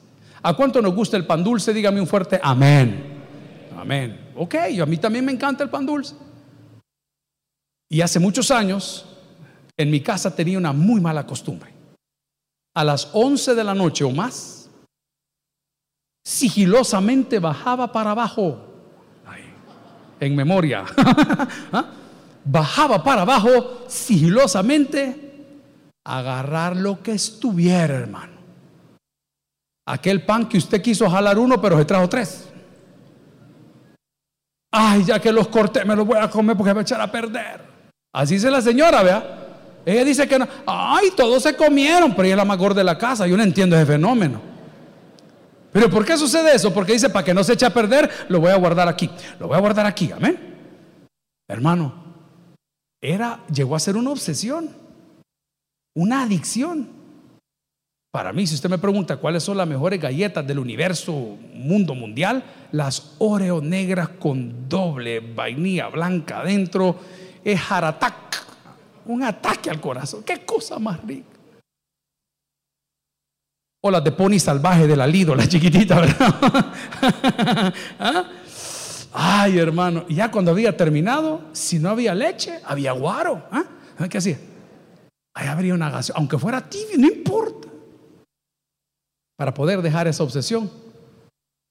¿A 0.45 0.53
cuánto 0.53 0.79
nos 0.79 0.93
gusta 0.93 1.17
el 1.17 1.25
pan 1.25 1.43
dulce? 1.43 1.73
Dígame 1.73 1.99
un 1.99 2.05
fuerte 2.05 2.39
amén. 2.41 3.03
Amén. 3.75 4.31
Ok, 4.35 4.53
a 4.79 4.85
mí 4.85 4.97
también 4.97 5.25
me 5.25 5.31
encanta 5.31 5.63
el 5.63 5.71
pan 5.71 5.87
dulce. 5.87 6.15
Y 7.89 8.01
hace 8.01 8.19
muchos 8.19 8.51
años, 8.51 9.07
en 9.75 9.89
mi 9.89 10.01
casa 10.01 10.35
tenía 10.35 10.59
una 10.59 10.71
muy 10.71 11.01
mala 11.01 11.25
costumbre. 11.25 11.73
A 12.75 12.83
las 12.83 13.09
11 13.13 13.55
de 13.55 13.63
la 13.63 13.73
noche 13.73 14.03
o 14.03 14.11
más, 14.11 14.69
sigilosamente 16.23 17.39
bajaba 17.39 17.91
para 17.91 18.11
abajo. 18.11 18.67
en 20.19 20.35
memoria. 20.35 20.85
¿Ah? 21.73 21.89
Bajaba 22.43 23.03
para 23.03 23.23
abajo 23.23 23.85
sigilosamente, 23.87 25.47
agarrar 26.05 26.77
lo 26.77 27.01
que 27.01 27.13
estuviera, 27.13 27.95
hermano. 27.95 28.34
Aquel 29.87 30.23
pan 30.23 30.49
que 30.49 30.57
usted 30.57 30.81
quiso 30.81 31.09
jalar 31.09 31.37
uno, 31.37 31.61
pero 31.61 31.77
se 31.77 31.85
trajo 31.85 32.09
tres. 32.09 32.49
Ay, 34.71 35.03
ya 35.05 35.19
que 35.19 35.31
los 35.31 35.47
corté, 35.47 35.85
me 35.85 35.95
los 35.95 36.05
voy 36.05 36.17
a 36.17 36.29
comer 36.29 36.57
porque 36.57 36.69
me 36.69 36.73
voy 36.73 36.81
a 36.81 36.83
echar 36.83 36.99
a 36.99 37.11
perder. 37.11 37.61
Así 38.13 38.35
dice 38.35 38.49
la 38.49 38.61
señora, 38.61 39.03
vea. 39.03 39.45
Ella 39.85 40.03
dice 40.03 40.27
que 40.27 40.39
no. 40.39 40.47
Ay, 40.65 41.11
todos 41.15 41.43
se 41.43 41.55
comieron, 41.55 42.11
pero 42.11 42.23
ella 42.23 42.33
es 42.33 42.37
la 42.37 42.45
más 42.45 42.57
gorda 42.57 42.79
de 42.79 42.83
la 42.83 42.97
casa. 42.97 43.27
Yo 43.27 43.37
no 43.37 43.43
entiendo 43.43 43.75
ese 43.75 43.85
fenómeno. 43.85 44.41
Pero 45.71 45.89
¿por 45.89 46.05
qué 46.05 46.17
sucede 46.17 46.55
eso? 46.55 46.73
Porque 46.73 46.93
dice, 46.93 47.09
para 47.09 47.23
que 47.23 47.33
no 47.33 47.43
se 47.43 47.53
eche 47.53 47.65
a 47.65 47.73
perder, 47.73 48.09
lo 48.29 48.39
voy 48.39 48.51
a 48.51 48.55
guardar 48.55 48.87
aquí. 48.87 49.09
Lo 49.39 49.47
voy 49.47 49.57
a 49.57 49.59
guardar 49.59 49.85
aquí, 49.85 50.11
amén. 50.11 50.55
Hermano, 51.47 51.93
era, 53.01 53.45
llegó 53.53 53.75
a 53.75 53.79
ser 53.79 53.97
una 53.97 54.11
obsesión, 54.11 54.69
una 55.93 56.23
adicción. 56.23 57.04
Para 58.15 58.31
mí, 58.31 58.47
si 58.47 58.55
usted 58.55 58.69
me 58.69 58.77
pregunta 58.77 59.17
cuáles 59.17 59.43
son 59.43 59.57
las 59.57 59.67
mejores 59.67 59.99
galletas 59.99 60.47
del 60.47 60.57
universo, 60.57 61.11
mundo 61.53 61.93
mundial, 61.93 62.41
las 62.71 63.11
Oreo 63.17 63.59
negras 63.59 64.07
con 64.07 64.69
doble 64.69 65.19
vainilla 65.19 65.89
blanca 65.89 66.39
adentro, 66.39 66.95
es 67.43 67.59
jaratac, 67.59 68.41
un 69.07 69.21
ataque 69.21 69.69
al 69.69 69.81
corazón. 69.81 70.23
Qué 70.23 70.45
cosa 70.45 70.79
más 70.79 71.05
rica. 71.05 71.27
O 73.81 73.91
las 73.91 74.01
de 74.01 74.13
pony 74.13 74.39
salvaje 74.39 74.87
de 74.87 74.95
la 74.95 75.07
Lido, 75.07 75.35
la 75.35 75.45
chiquitita, 75.45 75.99
¿verdad? 75.99 76.35
¿Ah? 77.99 78.29
Ay, 79.11 79.59
hermano, 79.59 80.07
ya 80.07 80.31
cuando 80.31 80.51
había 80.51 80.77
terminado, 80.77 81.41
si 81.51 81.79
no 81.79 81.89
había 81.89 82.15
leche, 82.15 82.61
había 82.63 82.93
guaro. 82.93 83.45
¿Ah? 83.51 83.65
¿Qué 84.09 84.19
hacía? 84.19 84.39
Ahí 85.33 85.49
habría 85.49 85.73
una 85.73 85.89
gaseosa, 85.89 86.17
aunque 86.17 86.39
fuera 86.39 86.61
tibio, 86.61 86.97
no 86.97 87.07
importa. 87.07 87.64
Para 89.37 89.53
poder 89.53 89.81
dejar 89.81 90.07
esa 90.07 90.23
obsesión, 90.23 90.71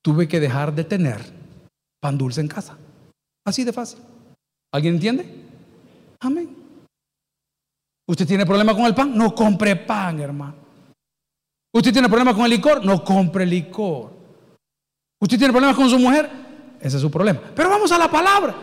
tuve 0.03 0.29
que 0.29 0.41
dejar 0.41 0.75
de 0.75 0.85
tener 0.85 1.21
pan 2.01 2.19
dulce 2.19 2.41
en 2.41 2.49
casa. 2.49 2.77
Así 3.47 3.65
de 3.65 3.73
fácil. 3.73 4.01
¿Alguien 4.73 4.95
entiende? 4.95 5.25
Amén. 6.21 6.55
¿Usted 8.07 8.27
tiene 8.27 8.45
problema 8.45 8.75
con 8.75 8.85
el 8.85 8.95
pan? 8.95 9.17
No 9.17 9.35
compre 9.35 9.77
pan, 9.77 10.21
hermano. 10.21 10.57
¿Usted 11.75 11.93
tiene 11.93 12.09
problema 12.09 12.35
con 12.35 12.45
el 12.45 12.51
licor? 12.51 12.85
No 12.85 13.03
compre 13.03 13.47
licor. 13.47 14.13
¿Usted 15.21 15.39
tiene 15.39 15.53
problemas 15.53 15.77
con 15.77 15.89
su 15.89 15.99
mujer? 15.99 16.31
Ese 16.81 16.97
es 16.97 17.03
su 17.03 17.11
problema. 17.11 17.41
Pero 17.55 17.71
vamos 17.71 17.91
a 17.93 17.99
la 17.99 18.11
palabra. 18.11 18.55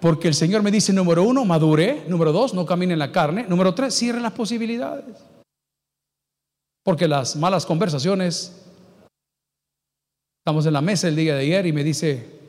Porque 0.00 0.26
el 0.26 0.34
Señor 0.34 0.62
me 0.62 0.70
dice, 0.70 0.92
número 0.92 1.22
uno, 1.22 1.44
madure. 1.44 2.04
Número 2.08 2.32
dos, 2.32 2.54
no 2.54 2.64
camine 2.64 2.94
en 2.94 2.98
la 2.98 3.12
carne. 3.12 3.44
Número 3.46 3.74
tres, 3.74 3.94
cierre 3.94 4.20
las 4.20 4.32
posibilidades. 4.32 5.22
Porque 6.84 7.06
las 7.06 7.36
malas 7.36 7.64
conversaciones, 7.64 8.52
estamos 10.40 10.66
en 10.66 10.72
la 10.72 10.80
mesa 10.80 11.08
el 11.08 11.16
día 11.16 11.36
de 11.36 11.42
ayer 11.42 11.66
y 11.66 11.72
me 11.72 11.84
dice 11.84 12.40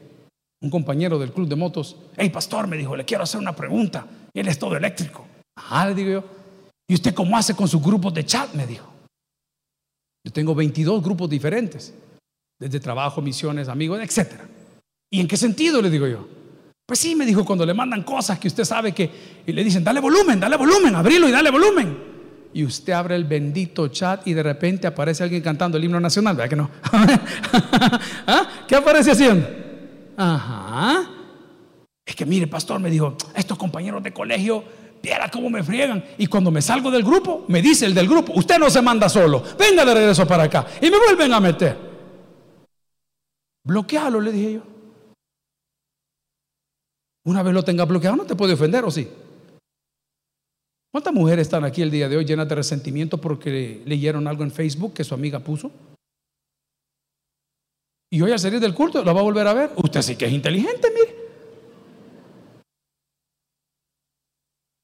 un 0.61 0.69
compañero 0.69 1.19
del 1.19 1.31
club 1.31 1.47
de 1.47 1.55
motos, 1.55 1.97
hey 2.17 2.29
pastor, 2.29 2.67
me 2.67 2.77
dijo, 2.77 2.95
le 2.95 3.05
quiero 3.05 3.23
hacer 3.23 3.39
una 3.39 3.55
pregunta. 3.55 4.07
Él 4.33 4.47
es 4.47 4.57
todo 4.57 4.75
eléctrico. 4.75 5.27
Ah, 5.55 5.87
le 5.87 5.93
digo 5.93 6.11
yo, 6.11 6.23
¿y 6.87 6.95
usted 6.95 7.13
cómo 7.13 7.37
hace 7.37 7.55
con 7.55 7.67
sus 7.67 7.81
grupos 7.81 8.13
de 8.13 8.25
chat? 8.25 8.53
Me 8.53 8.65
dijo. 8.65 8.91
Yo 10.25 10.31
tengo 10.31 10.55
22 10.55 11.03
grupos 11.03 11.29
diferentes, 11.29 11.93
desde 12.59 12.79
trabajo, 12.79 13.21
misiones, 13.21 13.67
amigos, 13.67 13.99
etc. 14.01 14.31
¿Y 15.11 15.19
en 15.19 15.27
qué 15.27 15.37
sentido? 15.37 15.81
Le 15.81 15.89
digo 15.89 16.07
yo. 16.07 16.27
Pues 16.87 16.99
sí, 16.99 17.15
me 17.15 17.25
dijo, 17.25 17.45
cuando 17.45 17.65
le 17.65 17.73
mandan 17.73 18.03
cosas 18.03 18.39
que 18.39 18.47
usted 18.47 18.63
sabe 18.63 18.93
que, 18.93 19.43
y 19.45 19.51
le 19.51 19.63
dicen, 19.63 19.83
dale 19.83 19.99
volumen, 19.99 20.39
dale 20.39 20.57
volumen, 20.57 20.95
abrilo 20.95 21.27
y 21.27 21.31
dale 21.31 21.51
volumen 21.51 22.12
y 22.53 22.63
usted 22.63 22.93
abre 22.93 23.15
el 23.15 23.25
bendito 23.25 23.87
chat 23.87 24.27
y 24.27 24.33
de 24.33 24.43
repente 24.43 24.87
aparece 24.87 25.23
alguien 25.23 25.41
cantando 25.41 25.77
el 25.77 25.83
himno 25.83 25.99
nacional, 25.99 26.35
¿verdad 26.35 26.49
que 26.49 26.55
no? 26.55 26.69
¿Ah? 28.27 28.47
¿Qué 28.67 28.75
aparece 28.75 29.11
haciendo? 29.11 29.47
Ajá. 30.15 31.09
Es 32.05 32.15
que 32.15 32.25
mire, 32.25 32.47
pastor, 32.47 32.79
me 32.79 32.89
dijo, 32.89 33.15
estos 33.35 33.57
compañeros 33.57 34.03
de 34.03 34.13
colegio, 34.13 34.63
viera 35.01 35.29
cómo 35.29 35.49
me 35.49 35.63
friegan. 35.63 36.03
Y 36.17 36.27
cuando 36.27 36.51
me 36.51 36.61
salgo 36.61 36.91
del 36.91 37.03
grupo, 37.03 37.45
me 37.47 37.61
dice 37.61 37.85
el 37.85 37.93
del 37.93 38.07
grupo, 38.07 38.33
usted 38.35 38.59
no 38.59 38.69
se 38.69 38.81
manda 38.81 39.09
solo, 39.09 39.43
venga 39.57 39.83
de 39.83 39.93
regreso 39.93 40.27
para 40.27 40.43
acá. 40.43 40.65
Y 40.81 40.91
me 40.91 40.97
vuelven 40.97 41.33
a 41.33 41.39
meter. 41.39 41.77
Bloquealo, 43.63 44.19
le 44.19 44.31
dije 44.31 44.53
yo. 44.53 44.61
Una 47.25 47.41
vez 47.41 47.53
lo 47.53 47.63
tenga 47.63 47.85
bloqueado, 47.85 48.17
no 48.17 48.25
te 48.25 48.35
puede 48.35 48.53
ofender, 48.53 48.83
¿o 48.83 48.91
sí? 48.91 49.07
¿Cuántas 50.93 51.11
mujeres 51.11 51.47
están 51.47 51.63
aquí 51.63 51.81
el 51.81 51.89
día 51.89 52.07
de 52.07 52.17
hoy 52.17 52.23
llenas 52.23 52.47
de 52.47 52.53
resentimiento 52.53 53.17
porque 53.17 53.81
leyeron 53.83 54.27
algo 54.27 54.43
en 54.43 54.51
Facebook 54.51 54.93
que 54.93 55.03
su 55.03 55.15
amiga 55.15 55.39
puso? 55.39 55.71
Y 58.11 58.21
hoy 58.21 58.31
al 58.31 58.37
salir 58.37 58.59
del 58.59 58.75
culto 58.75 59.03
la 59.03 59.11
va 59.11 59.21
a 59.21 59.23
volver 59.23 59.47
a 59.47 59.55
ver. 59.55 59.71
Usted 59.75 60.03
sí 60.03 60.15
que 60.15 60.27
es 60.27 60.31
inteligente, 60.31 60.91
mire. 60.91 61.15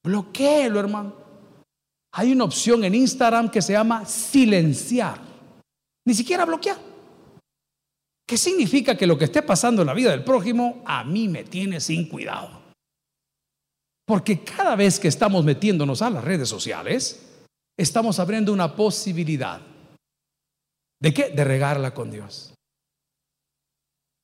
Bloquéelo, 0.04 0.80
hermano. 0.80 1.14
Hay 2.14 2.32
una 2.32 2.46
opción 2.46 2.84
en 2.84 2.96
Instagram 2.96 3.52
que 3.52 3.62
se 3.62 3.74
llama 3.74 4.04
silenciar. 4.04 5.22
Ni 6.08 6.16
siquiera 6.16 6.44
bloquear. 6.44 6.78
¿Qué 8.28 8.36
significa 8.36 8.98
que 8.98 9.06
lo 9.06 9.16
que 9.16 9.26
esté 9.26 9.44
pasando 9.44 9.84
en 9.84 9.88
la 9.88 9.94
vida 9.94 10.10
del 10.10 10.24
prójimo 10.24 10.82
a 10.88 11.04
mí 11.04 11.28
me 11.28 11.44
tiene 11.44 11.80
sin 11.80 12.10
cuidado? 12.10 12.69
Porque 14.10 14.44
cada 14.44 14.76
vez 14.76 15.00
que 15.00 15.08
estamos 15.08 15.46
metiéndonos 15.46 16.02
a 16.02 16.10
las 16.10 16.24
redes 16.24 16.50
sociales, 16.50 17.30
estamos 17.78 18.18
abriendo 18.18 18.52
una 18.52 18.76
posibilidad. 18.76 19.62
¿De 21.00 21.14
qué? 21.14 21.30
De 21.30 21.44
regarla 21.44 21.94
con 21.94 22.10
Dios. 22.10 22.52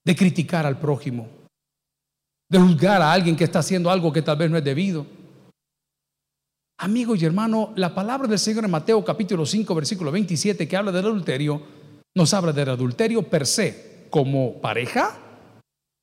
De 0.03 0.15
criticar 0.15 0.65
al 0.65 0.79
prójimo. 0.79 1.29
De 2.49 2.57
juzgar 2.57 2.99
a 2.99 3.13
alguien 3.13 3.35
que 3.35 3.43
está 3.43 3.59
haciendo 3.59 3.91
algo 3.91 4.11
que 4.11 4.23
tal 4.23 4.37
vez 4.37 4.49
no 4.49 4.57
es 4.57 4.63
debido. 4.63 5.05
Amigo 6.79 7.15
y 7.15 7.23
hermano, 7.23 7.71
la 7.75 7.93
palabra 7.93 8.27
del 8.27 8.39
Señor 8.39 8.65
en 8.65 8.71
Mateo 8.71 9.05
capítulo 9.05 9.45
5, 9.45 9.75
versículo 9.75 10.11
27, 10.11 10.67
que 10.67 10.77
habla 10.77 10.91
del 10.91 11.05
adulterio, 11.05 11.61
nos 12.15 12.33
habla 12.33 12.53
del 12.53 12.69
adulterio 12.69 13.29
per 13.29 13.45
se 13.45 14.07
como 14.09 14.59
pareja 14.59 15.15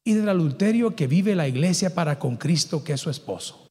y 0.05 0.15
del 0.15 0.29
adulterio 0.29 0.95
que 0.95 1.09
vive 1.09 1.35
la 1.35 1.49
iglesia 1.49 1.93
para 1.93 2.21
con 2.21 2.37
Cristo, 2.37 2.85
que 2.85 2.93
es 2.93 3.01
su 3.01 3.11
esposo. 3.11 3.63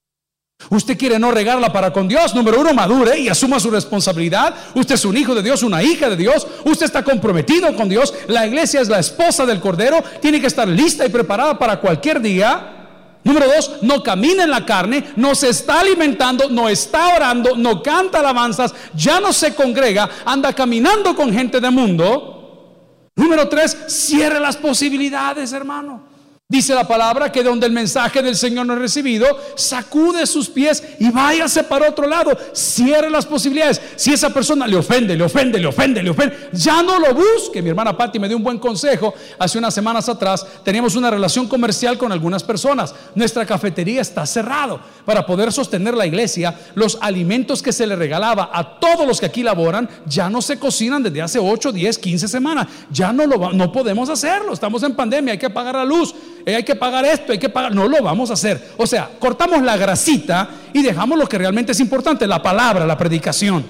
Usted 0.69 0.97
quiere 0.97 1.19
no 1.19 1.31
regarla 1.31 1.71
para 1.73 1.91
con 1.91 2.07
Dios. 2.07 2.33
Número 2.33 2.59
uno, 2.59 2.73
madure 2.73 3.19
y 3.19 3.29
asuma 3.29 3.59
su 3.59 3.69
responsabilidad. 3.69 4.55
Usted 4.75 4.95
es 4.95 5.05
un 5.05 5.17
hijo 5.17 5.35
de 5.35 5.43
Dios, 5.43 5.63
una 5.63 5.83
hija 5.83 6.09
de 6.09 6.15
Dios. 6.15 6.47
Usted 6.63 6.85
está 6.85 7.03
comprometido 7.03 7.75
con 7.75 7.89
Dios. 7.89 8.13
La 8.27 8.47
iglesia 8.47 8.81
es 8.81 8.89
la 8.89 8.99
esposa 8.99 9.45
del 9.45 9.59
Cordero. 9.59 10.03
Tiene 10.21 10.39
que 10.39 10.47
estar 10.47 10.67
lista 10.67 11.05
y 11.05 11.09
preparada 11.09 11.57
para 11.57 11.79
cualquier 11.79 12.21
día. 12.21 12.77
Número 13.23 13.47
dos, 13.47 13.77
no 13.83 14.01
camina 14.01 14.43
en 14.43 14.49
la 14.49 14.65
carne, 14.65 15.11
no 15.15 15.35
se 15.35 15.49
está 15.49 15.81
alimentando, 15.81 16.49
no 16.49 16.67
está 16.67 17.15
orando, 17.15 17.55
no 17.55 17.83
canta 17.83 18.17
alabanzas, 18.17 18.73
ya 18.95 19.19
no 19.19 19.31
se 19.31 19.53
congrega, 19.53 20.09
anda 20.25 20.53
caminando 20.53 21.15
con 21.15 21.31
gente 21.31 21.59
de 21.59 21.69
mundo. 21.69 23.11
Número 23.15 23.47
tres, 23.47 23.77
cierre 23.87 24.39
las 24.39 24.57
posibilidades, 24.57 25.53
hermano. 25.53 26.10
Dice 26.51 26.75
la 26.75 26.85
palabra 26.85 27.31
que 27.31 27.43
donde 27.43 27.65
el 27.65 27.71
mensaje 27.71 28.21
del 28.21 28.35
Señor 28.35 28.65
no 28.65 28.73
es 28.73 28.79
recibido, 28.79 29.25
sacude 29.55 30.27
sus 30.27 30.49
pies 30.49 30.83
y 30.99 31.09
váyase 31.09 31.63
para 31.63 31.87
otro 31.87 32.05
lado. 32.05 32.37
Cierre 32.51 33.09
las 33.09 33.25
posibilidades. 33.25 33.81
Si 33.95 34.11
esa 34.11 34.33
persona 34.33 34.67
le 34.67 34.75
ofende, 34.75 35.15
le 35.15 35.23
ofende, 35.23 35.57
le 35.57 35.67
ofende, 35.67 36.03
le 36.03 36.09
ofende, 36.09 36.49
ya 36.51 36.83
no 36.83 36.99
lo 36.99 37.13
busque. 37.13 37.61
Mi 37.61 37.69
hermana 37.69 37.95
Patti 37.95 38.19
me 38.19 38.27
dio 38.27 38.35
un 38.35 38.43
buen 38.43 38.59
consejo. 38.59 39.13
Hace 39.39 39.59
unas 39.59 39.73
semanas 39.73 40.09
atrás 40.09 40.45
teníamos 40.61 40.97
una 40.97 41.09
relación 41.09 41.47
comercial 41.47 41.97
con 41.97 42.11
algunas 42.11 42.43
personas. 42.43 42.93
Nuestra 43.15 43.45
cafetería 43.45 44.01
está 44.01 44.25
cerrado. 44.25 44.81
Para 45.05 45.25
poder 45.25 45.53
sostener 45.53 45.93
la 45.93 46.05
iglesia, 46.05 46.53
los 46.75 46.97
alimentos 46.99 47.61
que 47.61 47.71
se 47.71 47.87
le 47.87 47.95
regalaba 47.95 48.49
a 48.51 48.77
todos 48.77 49.07
los 49.07 49.21
que 49.21 49.27
aquí 49.27 49.41
laboran 49.41 49.89
ya 50.05 50.29
no 50.29 50.41
se 50.41 50.59
cocinan 50.59 51.01
desde 51.01 51.21
hace 51.21 51.39
8, 51.39 51.71
10, 51.71 51.97
15 51.97 52.27
semanas. 52.27 52.67
Ya 52.91 53.13
no, 53.13 53.25
lo, 53.25 53.53
no 53.53 53.71
podemos 53.71 54.09
hacerlo. 54.09 54.51
Estamos 54.51 54.83
en 54.83 54.95
pandemia, 54.95 55.31
hay 55.31 55.39
que 55.39 55.49
pagar 55.49 55.75
la 55.75 55.85
luz. 55.85 56.13
Eh, 56.45 56.55
hay 56.55 56.63
que 56.63 56.75
pagar 56.75 57.05
esto, 57.05 57.31
hay 57.31 57.37
que 57.37 57.49
pagar, 57.49 57.73
no 57.73 57.87
lo 57.87 58.01
vamos 58.01 58.29
a 58.29 58.33
hacer. 58.33 58.73
O 58.77 58.87
sea, 58.87 59.09
cortamos 59.19 59.61
la 59.61 59.77
grasita 59.77 60.49
y 60.73 60.81
dejamos 60.81 61.17
lo 61.17 61.27
que 61.27 61.37
realmente 61.37 61.71
es 61.71 61.79
importante, 61.79 62.25
la 62.27 62.41
palabra, 62.41 62.85
la 62.85 62.97
predicación. 62.97 63.65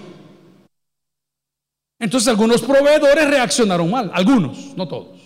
Entonces 1.99 2.27
algunos 2.29 2.61
proveedores 2.61 3.29
reaccionaron 3.29 3.89
mal, 3.89 4.11
algunos, 4.13 4.75
no 4.75 4.87
todos. 4.87 5.21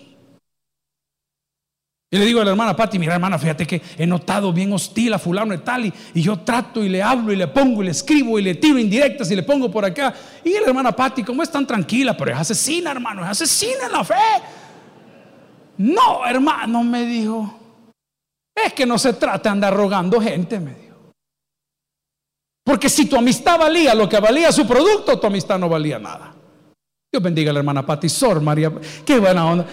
Y 2.08 2.18
le 2.18 2.24
digo 2.24 2.40
a 2.40 2.44
la 2.44 2.52
hermana 2.52 2.76
Pati, 2.76 3.00
mira 3.00 3.14
hermana, 3.14 3.36
fíjate 3.36 3.66
que 3.66 3.82
he 3.98 4.06
notado 4.06 4.52
bien 4.52 4.72
hostil 4.72 5.12
a 5.12 5.18
fulano 5.18 5.52
y 5.54 5.58
tal, 5.58 5.86
y, 5.86 5.92
yo 6.14 6.38
trato 6.38 6.84
y 6.84 6.88
le 6.88 7.02
hablo 7.02 7.32
y 7.32 7.36
le 7.36 7.48
pongo 7.48 7.82
y 7.82 7.86
le 7.86 7.90
escribo 7.90 8.38
y 8.38 8.42
le 8.42 8.54
tiro 8.54 8.78
indirectas 8.78 9.28
y 9.30 9.36
le 9.36 9.42
pongo 9.42 9.70
por 9.70 9.84
acá. 9.84 10.14
Y 10.44 10.52
la 10.52 10.66
hermana 10.68 10.92
Pati, 10.92 11.24
como 11.24 11.42
es 11.42 11.50
tan 11.50 11.66
tranquila, 11.66 12.16
pero 12.16 12.30
es 12.30 12.38
asesina, 12.38 12.92
hermano, 12.92 13.24
es 13.24 13.30
asesina 13.30 13.86
en 13.86 13.92
la 13.92 14.04
fe. 14.04 14.14
No, 15.78 16.26
hermano, 16.26 16.82
me 16.82 17.04
dijo, 17.04 17.58
es 18.54 18.72
que 18.72 18.86
no 18.86 18.98
se 18.98 19.12
trata 19.14 19.50
de 19.50 19.52
andar 19.52 19.74
rogando 19.74 20.20
gente, 20.20 20.58
me 20.58 20.74
dijo. 20.74 21.12
Porque 22.64 22.88
si 22.88 23.08
tu 23.08 23.16
amistad 23.16 23.58
valía 23.58 23.94
lo 23.94 24.08
que 24.08 24.18
valía 24.18 24.50
su 24.50 24.66
producto, 24.66 25.20
tu 25.20 25.26
amistad 25.26 25.58
no 25.58 25.68
valía 25.68 25.98
nada. 25.98 26.34
Dios 27.12 27.22
bendiga 27.22 27.50
a 27.50 27.52
la 27.52 27.60
hermana 27.60 27.86
Pati 27.86 28.08
Sor, 28.08 28.40
María, 28.40 28.72
qué 29.04 29.18
buena 29.18 29.46
onda. 29.46 29.66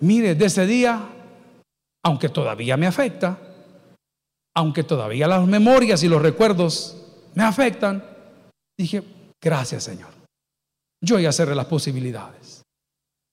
Mire, 0.00 0.34
de 0.34 0.44
ese 0.44 0.66
día, 0.66 1.00
aunque 2.04 2.28
todavía 2.28 2.76
me 2.76 2.86
afecta, 2.86 3.38
aunque 4.54 4.82
todavía 4.82 5.26
las 5.26 5.46
memorias 5.46 6.02
y 6.02 6.08
los 6.08 6.20
recuerdos 6.20 6.96
me 7.34 7.44
afectan, 7.44 8.04
dije, 8.76 9.02
gracias 9.40 9.84
Señor. 9.84 10.10
Yo 11.02 11.18
ya 11.18 11.32
cerré 11.32 11.54
las 11.54 11.66
posibilidades. 11.66 12.59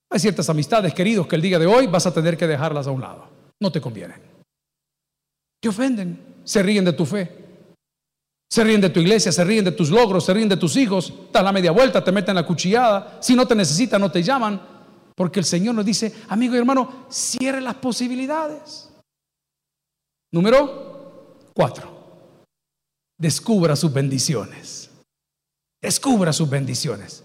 Hay 0.09 0.19
ciertas 0.19 0.49
amistades, 0.49 0.93
queridos, 0.93 1.27
que 1.27 1.35
el 1.35 1.41
día 1.41 1.59
de 1.59 1.65
hoy 1.65 1.87
vas 1.87 2.05
a 2.07 2.13
tener 2.13 2.37
que 2.37 2.47
dejarlas 2.47 2.87
a 2.87 2.91
un 2.91 3.01
lado. 3.01 3.29
No 3.59 3.71
te 3.71 3.81
convienen. 3.81 4.21
Te 5.59 5.69
ofenden, 5.69 6.41
se 6.43 6.63
ríen 6.63 6.85
de 6.85 6.93
tu 6.93 7.05
fe. 7.05 7.47
Se 8.49 8.63
ríen 8.63 8.79
de 8.79 8.89
tu 8.89 9.01
iglesia, 9.01 9.31
se 9.31 9.43
ríen 9.43 9.65
de 9.65 9.73
tus 9.73 9.89
logros, 9.89 10.23
se 10.23 10.33
ríen 10.33 10.47
de 10.47 10.55
tus 10.55 10.77
hijos, 10.77 11.13
das 11.33 11.43
la 11.43 11.51
media 11.51 11.71
vuelta, 11.71 12.01
te 12.01 12.13
meten 12.13 12.35
la 12.35 12.45
cuchillada. 12.45 13.17
Si 13.21 13.35
no 13.35 13.45
te 13.45 13.55
necesitan, 13.55 13.99
no 13.99 14.09
te 14.09 14.23
llaman. 14.23 14.61
Porque 15.13 15.39
el 15.39 15.45
Señor 15.45 15.75
nos 15.75 15.83
dice, 15.83 16.13
amigo 16.29 16.55
y 16.55 16.59
hermano, 16.59 17.07
cierre 17.09 17.59
las 17.59 17.75
posibilidades. 17.75 18.89
Número 20.31 21.39
cuatro, 21.53 22.45
descubra 23.17 23.75
sus 23.75 23.91
bendiciones. 23.91 24.89
Descubra 25.81 26.31
sus 26.31 26.49
bendiciones. 26.49 27.23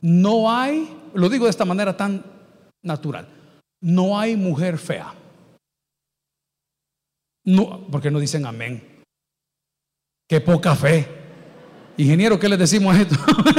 No 0.00 0.50
hay, 0.50 0.97
lo 1.18 1.28
digo 1.28 1.44
de 1.44 1.50
esta 1.50 1.64
manera 1.64 1.96
tan 1.96 2.24
natural, 2.82 3.28
no 3.82 4.18
hay 4.18 4.36
mujer 4.36 4.78
fea. 4.78 5.14
No, 7.44 7.86
porque 7.90 8.10
no 8.10 8.20
dicen 8.20 8.46
amén. 8.46 9.02
Qué 10.28 10.40
poca 10.40 10.76
fe. 10.76 11.08
Ingeniero, 11.96 12.38
¿qué 12.38 12.48
le 12.48 12.56
decimos 12.56 12.94
a 12.94 13.00
esto? 13.00 13.16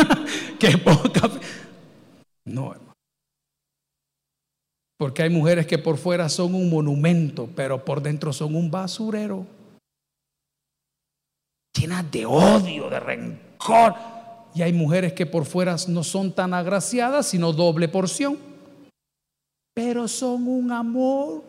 Qué 0.60 0.78
poca 0.78 1.28
fe. 1.28 1.40
No, 2.46 2.72
hermano. 2.72 2.94
Porque 4.98 5.24
hay 5.24 5.30
mujeres 5.30 5.66
que 5.66 5.78
por 5.78 5.98
fuera 5.98 6.30
son 6.30 6.54
un 6.54 6.70
monumento, 6.70 7.50
pero 7.56 7.84
por 7.84 8.02
dentro 8.02 8.32
son 8.32 8.56
un 8.56 8.70
basurero. 8.70 9.46
Llenas 11.74 12.10
de 12.12 12.26
odio, 12.26 12.90
de 12.90 13.00
rencor. 13.00 14.19
Y 14.54 14.62
hay 14.62 14.74
mujeres 14.74 15.14
que 15.14 15.26
por 15.26 15.46
fuera 15.46 15.76
no 15.88 16.04
son 16.04 16.34
tan 16.34 16.54
agraciadas, 16.54 17.28
sino 17.28 17.54
doble 17.54 17.88
porción. 17.88 18.38
Pero 19.74 20.08
son 20.08 20.48
un 20.48 20.72
amor. 20.72 21.44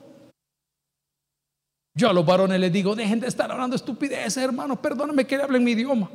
Yo 1.94 2.08
a 2.08 2.12
los 2.12 2.24
varones 2.24 2.60
les 2.60 2.72
digo, 2.72 2.94
dejen 2.94 3.20
de 3.20 3.26
estar 3.26 3.50
hablando 3.50 3.74
estupideces, 3.74 4.36
hermanos. 4.36 4.78
Perdóname 4.78 5.26
que 5.26 5.36
hablen 5.36 5.64
mi 5.64 5.72
idioma. 5.72 6.08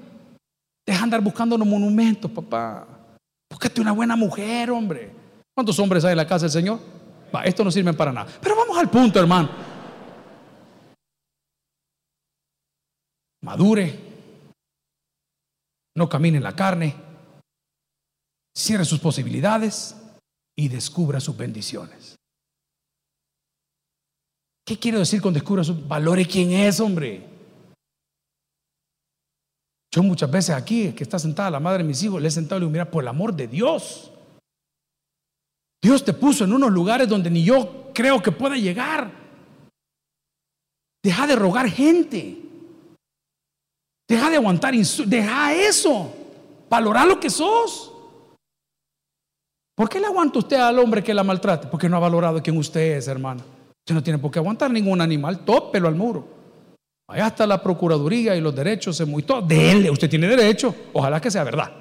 Deja 0.86 1.00
de 1.00 1.04
andar 1.04 1.22
buscando 1.22 1.58
los 1.58 1.68
monumentos, 1.68 2.32
papá. 2.32 2.88
Búscate 3.50 3.82
una 3.82 3.92
buena 3.92 4.16
mujer, 4.16 4.72
hombre. 4.72 5.12
¿Cuántos 5.54 5.78
hombres 5.80 6.06
hay 6.06 6.12
en 6.12 6.18
la 6.18 6.28
casa 6.28 6.46
del 6.46 6.52
Señor? 6.52 6.80
esto 7.44 7.66
no 7.66 7.72
sirve 7.72 7.92
para 7.94 8.14
nada. 8.14 8.32
Pero 8.42 8.56
vamos 8.56 8.78
al 8.78 8.90
punto, 8.90 9.20
hermano. 9.20 9.50
Madure. 13.42 14.05
No 15.96 16.10
camine 16.10 16.38
en 16.38 16.44
la 16.44 16.56
carne. 16.56 16.96
Cierre 18.56 18.86
sus 18.86 19.00
posibilidades 19.00 19.96
y 20.58 20.68
descubra 20.68 21.20
sus 21.20 21.36
bendiciones. 21.36 22.16
¿Qué 24.66 24.80
quiero 24.80 25.00
decir 25.00 25.22
con 25.22 25.34
descubra 25.34 25.64
sus 25.64 25.88
valores? 25.88 26.28
¿Quién 26.28 26.52
es, 26.52 26.80
hombre? 26.80 27.30
Yo 29.94 30.04
muchas 30.04 30.30
veces 30.30 30.56
aquí, 30.56 30.92
que 30.94 31.04
está 31.04 31.20
sentada 31.20 31.52
la 31.52 31.60
madre 31.60 31.84
de 31.84 31.88
mis 31.88 32.02
hijos, 32.04 32.22
le 32.22 32.28
he 32.28 32.32
sentado 32.32 32.58
y 32.58 32.60
le 32.62 32.66
digo, 32.66 32.72
mira, 32.72 32.92
por 32.92 33.04
el 33.04 33.08
amor 33.08 33.34
de 33.34 33.48
Dios, 33.48 34.12
Dios 35.82 36.04
te 36.04 36.14
puso 36.14 36.44
en 36.44 36.52
unos 36.54 36.72
lugares 36.72 37.08
donde 37.08 37.30
ni 37.30 37.44
yo 37.44 37.92
creo 37.94 38.22
que 38.22 38.32
pueda 38.32 38.58
llegar. 38.58 39.12
Deja 41.04 41.28
de 41.28 41.36
rogar 41.36 41.70
gente. 41.70 42.45
Deja 44.08 44.30
de 44.30 44.38
aguantar 44.38 44.74
Deja 44.76 45.54
eso. 45.54 46.14
Valorar 46.70 47.08
lo 47.08 47.20
que 47.20 47.30
sos. 47.30 47.92
¿Por 49.76 49.90
qué 49.90 50.00
le 50.00 50.08
aguanta 50.08 50.40
usted 50.40 50.58
al 50.58 50.80
hombre 50.80 51.04
que 51.04 51.14
la 51.14 51.24
maltrate? 51.24 51.68
Porque 51.68 51.90
no 51.90 51.98
ha 51.98 52.00
valorado 52.00 52.42
quién 52.42 52.58
usted 52.58 52.98
es, 52.98 53.08
hermano. 53.08 53.42
Usted 53.84 53.94
no 53.94 54.02
tiene 54.04 54.20
por 54.20 54.32
qué 54.32 54.40
aguantar 54.40 54.72
ningún 54.72 55.02
animal. 55.02 55.40
Tópelo 55.44 55.88
al 55.88 55.96
muro. 55.96 56.28
Allá 57.08 57.28
está 57.28 57.46
la 57.46 57.62
Procuraduría 57.62 58.36
y 58.36 58.42
los 58.42 58.56
derechos. 58.56 58.96
Se 58.96 59.06
muy. 59.06 59.26
Dele, 59.46 59.92
usted 59.92 60.10
tiene 60.10 60.28
derecho. 60.28 60.74
Ojalá 60.94 61.20
que 61.20 61.30
sea 61.30 61.44
verdad. 61.44 61.72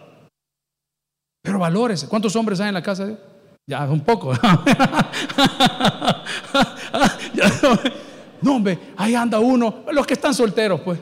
Pero 1.42 1.58
valórese. 1.58 2.08
¿Cuántos 2.08 2.34
hombres 2.37 2.58
hay 2.60 2.68
en 2.68 2.74
la 2.74 2.82
casa 2.82 3.04
de 3.04 3.10
Dios? 3.10 3.20
Ya, 3.66 3.84
un 3.84 4.00
poco. 4.00 4.32
no, 8.42 8.56
hombre, 8.56 8.78
ahí 8.96 9.14
anda 9.14 9.38
uno, 9.38 9.84
los 9.90 10.06
que 10.06 10.14
están 10.14 10.34
solteros, 10.34 10.80
pues. 10.82 11.00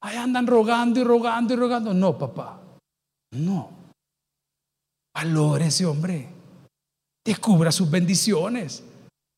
Ahí 0.00 0.16
andan 0.16 0.46
rogando 0.46 1.00
y 1.00 1.04
rogando 1.04 1.54
y 1.54 1.56
rogando. 1.56 1.94
No, 1.94 2.16
papá. 2.16 2.60
No. 3.32 3.70
Valore 5.14 5.66
ese 5.66 5.84
hombre. 5.84 6.28
Descubra 7.24 7.72
sus 7.72 7.90
bendiciones. 7.90 8.82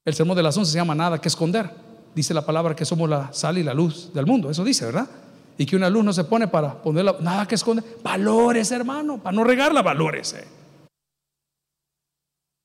El 0.04 0.14
sermón 0.14 0.36
de 0.36 0.42
las 0.42 0.56
once 0.56 0.72
se 0.72 0.78
llama 0.78 0.94
nada 0.94 1.20
que 1.20 1.28
esconder. 1.28 1.70
Dice 2.14 2.34
la 2.34 2.44
palabra 2.44 2.74
que 2.74 2.84
somos 2.84 3.08
la 3.08 3.32
sal 3.32 3.58
y 3.58 3.62
la 3.62 3.74
luz 3.74 4.12
del 4.12 4.26
mundo. 4.26 4.50
Eso 4.50 4.64
dice, 4.64 4.84
¿verdad? 4.84 5.08
Y 5.56 5.66
que 5.66 5.76
una 5.76 5.90
luz 5.90 6.04
no 6.04 6.12
se 6.12 6.24
pone 6.24 6.48
para 6.48 6.82
ponerla, 6.82 7.16
nada 7.20 7.46
que 7.46 7.54
esconder. 7.54 7.84
Valores, 8.02 8.70
hermano, 8.72 9.18
para 9.18 9.34
no 9.34 9.44
regarla, 9.44 9.82
valores. 9.82 10.34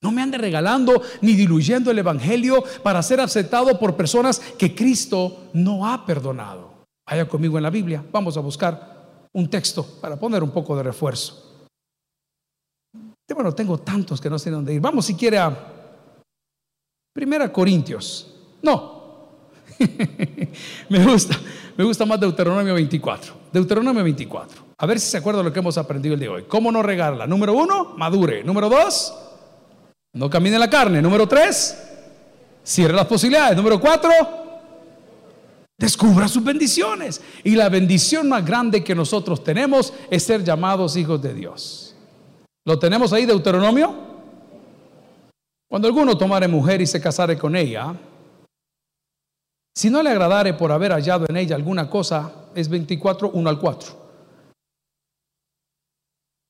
No 0.01 0.11
me 0.11 0.21
ande 0.21 0.37
regalando 0.37 1.01
ni 1.21 1.33
diluyendo 1.33 1.89
el 1.89 1.99
Evangelio 1.99 2.63
para 2.83 3.01
ser 3.01 3.19
aceptado 3.21 3.79
por 3.79 3.95
personas 3.95 4.39
que 4.39 4.75
Cristo 4.75 5.49
no 5.53 5.87
ha 5.87 6.05
perdonado. 6.05 6.74
Vaya 7.07 7.27
conmigo 7.27 7.57
en 7.57 7.63
la 7.63 7.69
Biblia. 7.69 8.03
Vamos 8.11 8.35
a 8.37 8.39
buscar 8.39 9.27
un 9.33 9.49
texto 9.49 9.85
para 10.01 10.17
poner 10.17 10.41
un 10.41 10.51
poco 10.51 10.75
de 10.75 10.83
refuerzo. 10.83 11.45
Bueno, 13.33 13.53
tengo 13.53 13.77
tantos 13.79 14.21
que 14.21 14.29
no 14.29 14.39
sé 14.39 14.49
dónde 14.49 14.73
ir. 14.73 14.79
Vamos 14.79 15.05
si 15.05 15.15
quiere 15.15 15.37
a 15.37 15.55
Primera 17.13 17.51
Corintios. 17.51 18.33
No. 18.61 18.95
me 20.89 21.05
gusta, 21.05 21.37
me 21.75 21.83
gusta 21.83 22.05
más 22.05 22.19
Deuteronomio 22.19 22.73
24. 22.73 23.33
Deuteronomio 23.51 24.03
24. 24.03 24.63
A 24.77 24.85
ver 24.85 24.99
si 24.99 25.09
se 25.09 25.17
acuerda 25.17 25.39
de 25.39 25.45
lo 25.45 25.53
que 25.53 25.59
hemos 25.59 25.77
aprendido 25.77 26.13
el 26.13 26.19
día 26.19 26.29
de 26.29 26.35
hoy. 26.35 26.43
¿Cómo 26.43 26.71
no 26.71 26.81
regarla? 26.81 27.27
Número 27.27 27.53
uno, 27.53 27.93
madure. 27.97 28.43
Número 28.43 28.69
dos, 28.69 29.13
no 30.13 30.29
camine 30.29 30.57
la 30.57 30.69
carne. 30.69 31.01
Número 31.01 31.27
tres, 31.27 31.77
cierre 32.63 32.93
las 32.93 33.05
posibilidades. 33.05 33.57
Número 33.57 33.79
cuatro, 33.79 34.11
descubra 35.77 36.27
sus 36.27 36.43
bendiciones. 36.43 37.21
Y 37.43 37.55
la 37.55 37.69
bendición 37.69 38.29
más 38.29 38.45
grande 38.45 38.83
que 38.83 38.95
nosotros 38.95 39.43
tenemos 39.43 39.93
es 40.09 40.23
ser 40.23 40.43
llamados 40.43 40.95
hijos 40.95 41.21
de 41.21 41.33
Dios. 41.33 41.95
¿Lo 42.65 42.79
tenemos 42.79 43.13
ahí, 43.13 43.25
Deuteronomio? 43.25 43.95
Cuando 45.69 45.87
alguno 45.87 46.17
tomare 46.17 46.47
mujer 46.47 46.81
y 46.81 46.87
se 46.87 47.01
casare 47.01 47.37
con 47.37 47.55
ella, 47.55 47.93
si 49.75 49.89
no 49.89 50.01
le 50.01 50.09
agradare 50.09 50.53
por 50.53 50.71
haber 50.71 50.91
hallado 50.93 51.25
en 51.27 51.35
ella 51.37 51.55
alguna 51.55 51.89
cosa, 51.89 52.31
es 52.55 52.69
24, 52.69 53.31
1 53.31 53.49
al 53.49 53.59
4. 53.59 54.04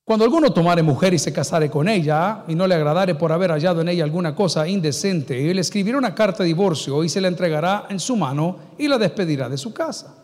Cuando 0.07 0.23
alguno 0.23 0.53
tomare 0.53 0.83
mujer 0.83 1.15
y 1.15 1.19
se 1.19 1.33
casare 1.33 1.67
con 1.67 1.89
ella 1.89 2.43
y 2.47 2.53
no 2.53 2.67
le 2.67 2.75
agradare 2.75 3.15
por 3.15 3.31
haber 3.31 3.49
hallado 3.49 3.81
en 3.81 3.89
ella 3.89 4.03
alguna 4.03 4.35
cosa 4.35 4.67
indecente, 4.67 5.49
él 5.49 5.57
escribirá 5.57 5.97
una 5.97 6.13
carta 6.13 6.43
de 6.43 6.47
divorcio 6.47 7.03
y 7.03 7.09
se 7.09 7.19
la 7.19 7.27
entregará 7.27 7.87
en 7.89 7.99
su 7.99 8.15
mano 8.15 8.57
y 8.77 8.87
la 8.87 8.99
despedirá 8.99 9.49
de 9.49 9.57
su 9.57 9.73
casa. 9.73 10.23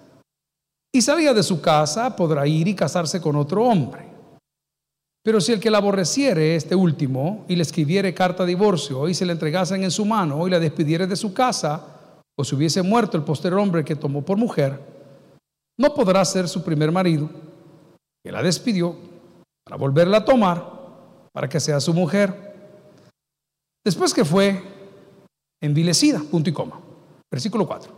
Y 0.94 1.02
salida 1.02 1.34
de 1.34 1.42
su 1.42 1.60
casa 1.62 2.16
podrá 2.16 2.46
ir 2.46 2.68
y 2.68 2.76
casarse 2.76 3.20
con 3.20 3.36
otro 3.36 3.64
hombre. 3.64 4.06
Pero 5.24 5.42
si 5.42 5.52
el 5.52 5.60
que 5.60 5.72
la 5.72 5.80
aborreciere, 5.80 6.56
este 6.56 6.76
último, 6.76 7.46
y 7.48 7.56
le 7.56 7.64
escribiere 7.64 8.14
carta 8.14 8.44
de 8.44 8.50
divorcio 8.50 9.10
y 9.10 9.16
se 9.16 9.26
la 9.26 9.32
entregasen 9.32 9.84
en 9.84 9.92
su 9.92 10.06
mano 10.06 10.48
y 10.48 10.52
la 10.52 10.60
despidiere 10.60 11.08
de 11.08 11.16
su 11.16 11.34
casa, 11.34 12.20
o 12.38 12.44
si 12.44 12.54
hubiese 12.54 12.84
muerto 12.84 13.18
el 13.18 13.24
posterior 13.24 13.60
hombre 13.60 13.84
que 13.84 13.96
tomó 13.96 14.24
por 14.24 14.38
mujer, 14.38 14.80
no 15.80 15.92
podrá 15.96 16.24
ser 16.24 16.48
su 16.48 16.64
primer 16.64 16.92
marido, 16.92 17.30
que 18.24 18.32
la 18.32 18.44
despidió 18.44 19.11
para 19.72 19.80
volverla 19.80 20.18
a 20.18 20.26
tomar, 20.26 20.66
para 21.32 21.48
que 21.48 21.58
sea 21.58 21.80
su 21.80 21.94
mujer. 21.94 22.36
Después 23.86 24.14
que 24.14 24.26
fue 24.26 24.62
envilecida, 25.62 26.20
punto 26.30 26.50
y 26.50 26.54
coma. 26.54 26.78
Versículo 27.32 27.66
4. 27.66 27.90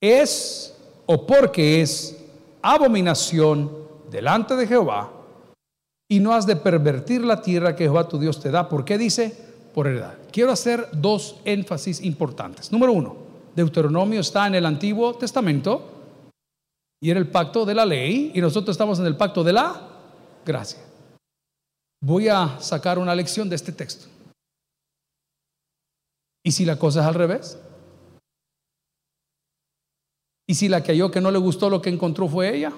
Es 0.00 0.78
o 1.06 1.26
porque 1.26 1.82
es 1.82 2.16
abominación 2.62 3.72
delante 4.08 4.54
de 4.54 4.68
Jehová 4.68 5.10
y 6.08 6.20
no 6.20 6.32
has 6.32 6.46
de 6.46 6.54
pervertir 6.54 7.24
la 7.24 7.42
tierra 7.42 7.74
que 7.74 7.82
Jehová 7.82 8.06
tu 8.06 8.20
Dios 8.20 8.40
te 8.40 8.52
da. 8.52 8.68
¿Por 8.68 8.84
qué 8.84 8.98
dice? 8.98 9.36
Por 9.74 9.88
heredad. 9.88 10.16
Quiero 10.30 10.52
hacer 10.52 10.90
dos 10.92 11.40
énfasis 11.44 12.00
importantes. 12.02 12.70
Número 12.70 12.92
uno, 12.92 13.16
Deuteronomio 13.56 14.20
está 14.20 14.46
en 14.46 14.54
el 14.54 14.64
Antiguo 14.64 15.14
Testamento 15.14 15.82
y 17.02 17.10
era 17.10 17.18
el 17.18 17.26
pacto 17.26 17.64
de 17.64 17.74
la 17.74 17.84
ley 17.84 18.30
y 18.32 18.40
nosotros 18.40 18.74
estamos 18.74 19.00
en 19.00 19.06
el 19.06 19.16
pacto 19.16 19.42
de 19.42 19.54
la 19.54 19.88
gracia. 20.48 20.80
Voy 22.00 22.28
a 22.28 22.58
sacar 22.60 22.98
una 22.98 23.14
lección 23.14 23.48
de 23.48 23.56
este 23.56 23.70
texto. 23.70 24.08
¿Y 26.42 26.52
si 26.52 26.64
la 26.64 26.78
cosa 26.78 27.00
es 27.00 27.06
al 27.06 27.14
revés? 27.14 27.58
¿Y 30.48 30.54
si 30.54 30.68
la 30.68 30.82
que 30.82 30.92
halló 30.92 31.10
que 31.10 31.20
no 31.20 31.30
le 31.30 31.38
gustó 31.38 31.68
lo 31.68 31.82
que 31.82 31.90
encontró 31.90 32.26
fue 32.26 32.56
ella? 32.56 32.72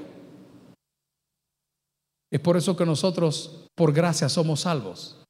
Es 2.33 2.41
por 2.41 2.57
eso 2.57 2.77
que 2.77 2.85
nosotros, 2.85 3.69
por 3.77 3.93
gracia, 3.93 4.29
somos 4.29 4.63
salvos. 4.63 5.25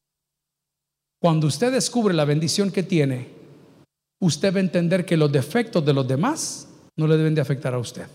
Cuando 1.21 1.47
usted 1.47 1.71
descubre 1.71 2.15
la 2.15 2.25
bendición 2.25 2.71
que 2.71 2.83
tiene, 2.83 3.29
usted 4.23 4.55
va 4.55 4.59
a 4.59 4.61
entender 4.61 5.05
que 5.05 5.19
los 5.19 5.31
defectos 5.31 5.85
de 5.85 5.93
los 5.93 6.09
demás 6.09 6.69
no 6.97 7.07
le 7.07 7.19
deben 7.19 7.35
de 7.35 7.43
afectar 7.43 7.75
a 7.75 7.79
usted. 7.79 8.07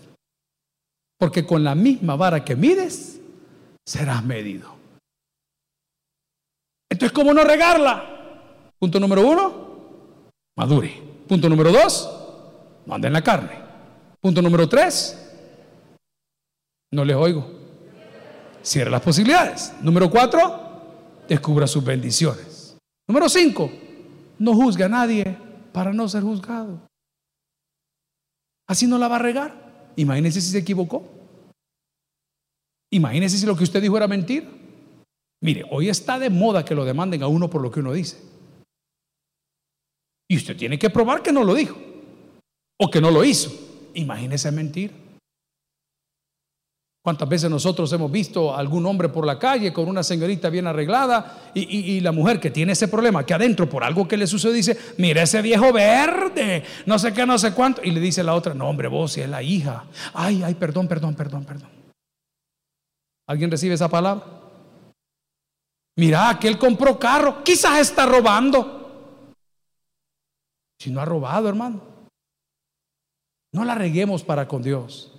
Porque 1.18 1.46
con 1.46 1.62
la 1.62 1.76
misma 1.76 2.16
vara 2.16 2.44
que 2.44 2.56
mides, 2.56 3.20
serás 3.86 4.24
medido. 4.24 4.74
Entonces, 6.90 7.12
¿cómo 7.14 7.32
no 7.32 7.44
regarla? 7.44 8.72
Punto 8.78 9.00
número 9.00 9.26
uno, 9.26 10.30
madure. 10.56 11.02
Punto 11.26 11.48
número 11.48 11.72
dos, 11.72 12.08
no 12.86 12.96
en 12.96 13.12
la 13.12 13.22
carne. 13.22 13.58
Punto 14.20 14.40
número 14.40 14.68
tres, 14.68 15.16
no 16.92 17.04
les 17.04 17.16
oigo. 17.16 17.50
Cierra 18.62 18.90
las 18.90 19.02
posibilidades. 19.02 19.72
Número 19.80 20.10
cuatro, 20.10 21.22
descubra 21.28 21.66
sus 21.66 21.84
bendiciones. 21.84 22.76
Número 23.08 23.28
cinco, 23.28 23.70
no 24.38 24.54
juzgue 24.54 24.84
a 24.84 24.88
nadie 24.88 25.36
para 25.72 25.92
no 25.92 26.08
ser 26.08 26.22
juzgado. 26.22 26.80
Así 28.68 28.86
no 28.86 28.98
la 28.98 29.08
va 29.08 29.16
a 29.16 29.20
regar. 29.20 29.92
Imagínese 29.96 30.40
si 30.40 30.50
se 30.50 30.58
equivocó. 30.58 31.15
Imagínese 32.90 33.38
si 33.38 33.46
lo 33.46 33.56
que 33.56 33.64
usted 33.64 33.82
dijo 33.82 33.96
era 33.96 34.08
mentira. 34.08 34.46
Mire, 35.42 35.64
hoy 35.70 35.88
está 35.88 36.18
de 36.18 36.30
moda 36.30 36.64
que 36.64 36.74
lo 36.74 36.84
demanden 36.84 37.22
a 37.22 37.28
uno 37.28 37.50
por 37.50 37.60
lo 37.62 37.70
que 37.70 37.80
uno 37.80 37.92
dice. 37.92 38.16
Y 40.28 40.36
usted 40.36 40.56
tiene 40.56 40.78
que 40.78 40.90
probar 40.90 41.22
que 41.22 41.32
no 41.32 41.44
lo 41.44 41.54
dijo 41.54 41.76
o 42.78 42.90
que 42.90 43.00
no 43.00 43.10
lo 43.10 43.24
hizo. 43.24 43.52
Imagínese 43.94 44.50
mentir. 44.50 45.06
¿Cuántas 47.06 47.28
veces 47.28 47.48
nosotros 47.48 47.92
hemos 47.92 48.10
visto 48.10 48.52
a 48.52 48.58
algún 48.58 48.84
hombre 48.84 49.08
por 49.08 49.24
la 49.24 49.38
calle 49.38 49.72
con 49.72 49.88
una 49.88 50.02
señorita 50.02 50.50
bien 50.50 50.66
arreglada 50.66 51.52
y, 51.54 52.00
la 52.00 52.10
mujer 52.10 52.40
que 52.40 52.50
tiene 52.50 52.72
ese 52.72 52.88
problema, 52.88 53.24
que 53.24 53.32
adentro 53.32 53.70
por 53.70 53.84
algo 53.84 54.08
que 54.08 54.16
le 54.16 54.26
sucede 54.26 54.54
dice, 54.54 54.76
mira 54.98 55.22
ese 55.22 55.40
viejo 55.40 55.72
verde, 55.72 56.64
no 56.84 56.98
sé 56.98 57.12
qué, 57.12 57.24
no 57.24 57.38
sé 57.38 57.52
cuánto, 57.52 57.80
y 57.84 57.92
le 57.92 58.00
dice 58.00 58.24
la 58.24 58.34
otra, 58.34 58.54
no 58.54 58.68
hombre, 58.68 58.88
vos 58.88 59.12
si 59.12 59.20
es 59.20 59.28
la 59.28 59.40
hija, 59.40 59.84
ay, 60.14 60.42
ay, 60.42 60.54
perdón, 60.54 60.88
perdón, 60.88 61.14
perdón, 61.14 61.44
perdón. 61.44 61.75
¿Alguien 63.26 63.50
recibe 63.50 63.74
esa 63.74 63.88
palabra? 63.88 64.24
Mira, 65.96 66.38
que 66.38 66.48
él 66.48 66.58
compró 66.58 66.98
carro, 66.98 67.42
quizás 67.42 67.80
está 67.80 68.06
robando. 68.06 69.34
Si 70.78 70.90
no 70.90 71.00
ha 71.00 71.04
robado, 71.04 71.48
hermano. 71.48 71.80
No 73.52 73.64
la 73.64 73.74
reguemos 73.74 74.22
para 74.22 74.46
con 74.46 74.62
Dios. 74.62 75.15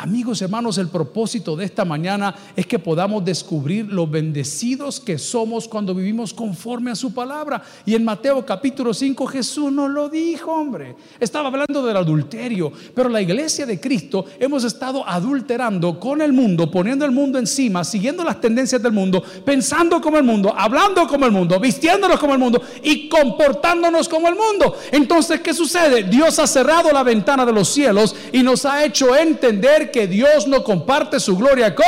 Amigos, 0.00 0.40
hermanos, 0.42 0.78
el 0.78 0.86
propósito 0.86 1.56
de 1.56 1.64
esta 1.64 1.84
mañana 1.84 2.32
es 2.54 2.68
que 2.68 2.78
podamos 2.78 3.24
descubrir 3.24 3.92
lo 3.92 4.06
bendecidos 4.06 5.00
que 5.00 5.18
somos 5.18 5.66
cuando 5.66 5.92
vivimos 5.92 6.32
conforme 6.32 6.92
a 6.92 6.94
su 6.94 7.12
palabra. 7.12 7.60
Y 7.84 7.96
en 7.96 8.04
Mateo 8.04 8.46
capítulo 8.46 8.94
5 8.94 9.26
Jesús 9.26 9.72
nos 9.72 9.90
lo 9.90 10.08
dijo, 10.08 10.52
hombre. 10.52 10.94
Estaba 11.18 11.48
hablando 11.48 11.84
del 11.84 11.96
adulterio, 11.96 12.70
pero 12.94 13.08
la 13.08 13.20
iglesia 13.20 13.66
de 13.66 13.80
Cristo 13.80 14.24
hemos 14.38 14.62
estado 14.62 15.04
adulterando 15.04 15.98
con 15.98 16.22
el 16.22 16.32
mundo, 16.32 16.70
poniendo 16.70 17.04
el 17.04 17.10
mundo 17.10 17.36
encima, 17.40 17.82
siguiendo 17.82 18.22
las 18.22 18.40
tendencias 18.40 18.80
del 18.80 18.92
mundo, 18.92 19.20
pensando 19.44 20.00
como 20.00 20.16
el 20.16 20.22
mundo, 20.22 20.54
hablando 20.56 21.08
como 21.08 21.26
el 21.26 21.32
mundo, 21.32 21.58
vistiéndonos 21.58 22.20
como 22.20 22.34
el 22.34 22.38
mundo 22.38 22.62
y 22.84 23.08
comportándonos 23.08 24.08
como 24.08 24.28
el 24.28 24.36
mundo. 24.36 24.76
Entonces, 24.92 25.40
¿qué 25.40 25.52
sucede? 25.52 26.04
Dios 26.04 26.38
ha 26.38 26.46
cerrado 26.46 26.92
la 26.92 27.02
ventana 27.02 27.44
de 27.44 27.52
los 27.52 27.68
cielos 27.68 28.14
y 28.30 28.44
nos 28.44 28.64
ha 28.64 28.84
hecho 28.84 29.16
entender 29.16 29.87
que 29.90 30.06
Dios 30.06 30.46
no 30.46 30.62
comparte 30.64 31.20
su 31.20 31.36
gloria 31.36 31.74
con 31.74 31.84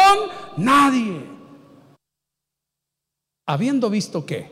nadie. 0.57 1.25
Habiendo 3.49 3.91
visto 3.91 4.25
que 4.25 4.51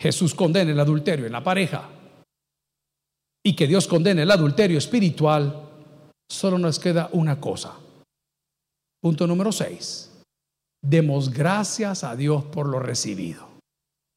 Jesús 0.00 0.34
condena 0.34 0.72
el 0.72 0.80
adulterio 0.80 1.26
en 1.26 1.32
la 1.32 1.42
pareja 1.42 1.88
y 3.44 3.54
que 3.54 3.66
Dios 3.66 3.86
condena 3.86 4.22
el 4.22 4.30
adulterio 4.30 4.78
espiritual, 4.78 5.68
solo 6.30 6.58
nos 6.58 6.78
queda 6.78 7.08
una 7.12 7.40
cosa. 7.40 7.74
Punto 9.02 9.26
número 9.26 9.52
6. 9.52 10.10
Demos 10.82 11.30
gracias 11.30 12.04
a 12.04 12.16
Dios 12.16 12.44
por 12.44 12.66
lo 12.66 12.78
recibido. 12.78 13.48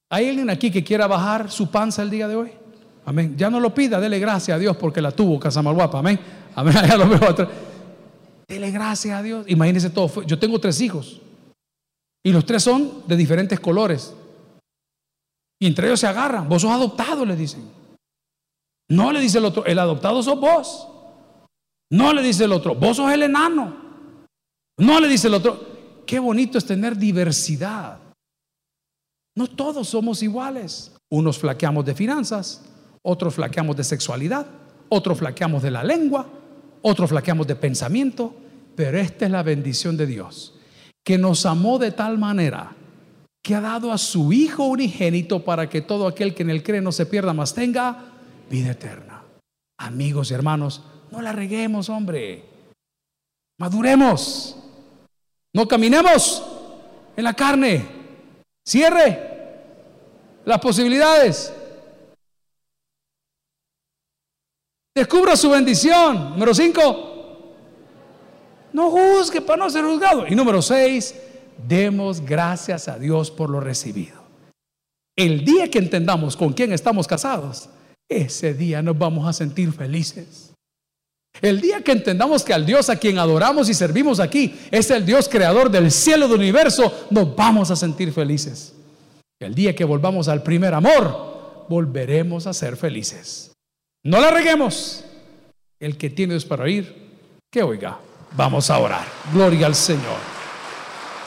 ¿Hay 0.10 0.30
alguien 0.30 0.50
aquí 0.50 0.72
que 0.72 0.84
quiera 0.84 1.08
bajar 1.08 1.52
su 1.52 1.70
panza 1.70 2.02
el 2.02 2.10
día 2.10 2.28
de 2.28 2.36
hoy? 2.36 2.52
Amén. 3.06 3.36
Ya 3.38 3.50
no 3.50 3.60
lo 3.60 3.74
pida, 3.74 4.00
dele 4.00 4.20
gracias 4.20 4.56
a 4.56 4.60
Dios 4.60 4.76
porque 4.78 5.02
la 5.02 5.12
tuvo 5.12 5.40
Casamalguapa. 5.40 6.00
Amén. 6.00 6.20
Amén. 6.56 6.76
Ya 6.88 6.98
lo 6.98 7.08
veo 7.08 7.30
atrás. 7.30 7.50
Dele 8.48 8.72
gracias 8.72 9.18
a 9.18 9.22
Dios. 9.22 9.46
Imagínense 9.50 9.90
todo. 9.90 10.24
Yo 10.24 10.40
tengo 10.40 10.60
tres 10.60 10.80
hijos. 10.82 11.22
Y 12.24 12.32
los 12.32 12.46
tres 12.46 12.64
son 12.64 13.04
de 13.08 13.16
diferentes 13.16 13.60
colores. 13.60 14.14
Y 15.60 15.68
entre 15.68 15.88
ellos 15.88 16.00
se 16.00 16.08
agarran. 16.08 16.48
Vos 16.48 16.62
sos 16.62 16.72
adoptado, 16.72 17.26
le 17.26 17.36
dicen. 17.36 17.70
No 18.90 19.12
le 19.12 19.20
dice 19.20 19.40
el 19.40 19.46
otro, 19.46 19.66
el 19.66 19.80
adoptado 19.80 20.24
sos 20.24 20.40
vos. 20.40 20.88
No 21.92 22.14
le 22.14 22.22
dice 22.22 22.46
el 22.46 22.52
otro, 22.52 22.76
vos 22.76 22.98
sos 22.98 23.12
el 23.12 23.24
enano. 23.24 23.76
No 24.78 25.00
le 25.00 25.08
dice 25.08 25.28
el 25.28 25.34
otro, 25.34 26.04
qué 26.06 26.20
bonito 26.20 26.58
es 26.58 26.66
tener 26.66 26.98
diversidad. 26.98 28.00
No 29.36 29.48
todos 29.48 29.90
somos 29.90 30.22
iguales. 30.22 30.94
Unos 31.10 31.40
flaqueamos 31.40 31.86
de 31.86 31.96
finanzas, 31.96 32.66
otros 33.02 33.36
flaqueamos 33.36 33.78
de 33.78 33.84
sexualidad, 33.84 34.46
otros 34.90 35.20
flaqueamos 35.20 35.64
de 35.64 35.72
la 35.72 35.84
lengua, 35.84 36.28
otros 36.82 37.10
flaqueamos 37.10 37.48
de 37.48 37.56
pensamiento, 37.56 38.36
pero 38.76 38.98
esta 38.98 39.26
es 39.26 39.32
la 39.32 39.44
bendición 39.44 39.98
de 39.98 40.06
Dios, 40.06 40.56
que 41.04 41.18
nos 41.18 41.46
amó 41.46 41.80
de 41.80 41.92
tal 41.92 42.18
manera 42.18 42.76
que 43.44 43.56
ha 43.56 43.62
dado 43.62 43.94
a 43.94 43.98
su 43.98 44.34
Hijo 44.34 44.66
unigénito 44.66 45.44
para 45.44 45.70
que 45.70 45.82
todo 45.82 46.06
aquel 46.06 46.36
que 46.36 46.44
en 46.44 46.50
él 46.50 46.64
cree 46.64 46.82
no 46.82 46.92
se 46.92 47.06
pierda, 47.06 47.34
más 47.34 47.54
tenga 47.54 48.12
vida 48.50 48.72
eterna. 48.72 49.24
Amigos 49.80 50.32
y 50.32 50.34
hermanos, 50.34 50.84
no 51.12 51.22
la 51.22 51.32
reguemos, 51.32 51.90
hombre. 51.90 52.44
Maduremos. 53.58 54.58
No 55.54 55.68
caminemos 55.68 56.44
en 57.16 57.24
la 57.24 57.34
carne. 57.34 57.86
Cierre 58.68 59.18
las 60.46 60.60
posibilidades. 60.60 61.54
Descubra 64.98 65.38
su 65.38 65.52
bendición. 65.52 66.32
Número 66.32 66.56
cinco, 66.56 67.54
no 68.74 68.90
juzgue 68.90 69.42
para 69.42 69.64
no 69.64 69.70
ser 69.70 69.86
juzgado. 69.86 70.26
Y 70.28 70.34
número 70.34 70.60
seis, 70.60 71.14
demos 71.68 72.20
gracias 72.20 72.88
a 72.88 72.98
Dios 72.98 73.30
por 73.30 73.52
lo 73.52 73.60
recibido. 73.60 74.16
El 75.16 75.46
día 75.46 75.70
que 75.70 75.78
entendamos 75.78 76.36
con 76.36 76.52
quién 76.52 76.74
estamos 76.74 77.06
casados, 77.06 77.70
ese 78.10 78.56
día 78.56 78.82
nos 78.82 78.98
vamos 78.98 79.28
a 79.28 79.34
sentir 79.34 79.72
felices. 79.72 80.56
El 81.44 81.62
día 81.62 81.84
que 81.84 81.92
entendamos 81.92 82.44
que 82.44 82.56
al 82.56 82.66
Dios 82.66 82.90
a 82.90 82.96
quien 82.96 83.20
adoramos 83.20 83.70
y 83.70 83.76
servimos 83.76 84.20
aquí 84.20 84.56
es 84.72 84.90
el 84.90 85.06
Dios 85.06 85.30
creador 85.30 85.70
del 85.70 85.92
cielo 85.92 86.28
del 86.28 86.40
universo, 86.40 87.08
nos 87.12 87.36
vamos 87.36 87.70
a 87.70 87.76
sentir 87.76 88.12
felices. 88.12 88.74
El 89.40 89.54
día 89.54 89.76
que 89.76 89.86
volvamos 89.86 90.28
al 90.28 90.42
primer 90.42 90.74
amor, 90.74 91.66
volveremos 91.70 92.48
a 92.48 92.54
ser 92.54 92.76
felices. 92.76 93.52
No 94.08 94.22
la 94.22 94.32
reguemos. 94.32 95.04
El 95.82 95.98
que 95.98 96.10
tiene 96.10 96.34
Dios 96.34 96.46
para 96.46 96.64
oír, 96.64 96.96
que 97.52 97.62
oiga. 97.62 98.00
Vamos 98.38 98.70
a 98.70 98.80
orar. 98.80 99.06
Gloria 99.34 99.68
al 99.68 99.76
Señor. 99.76 100.16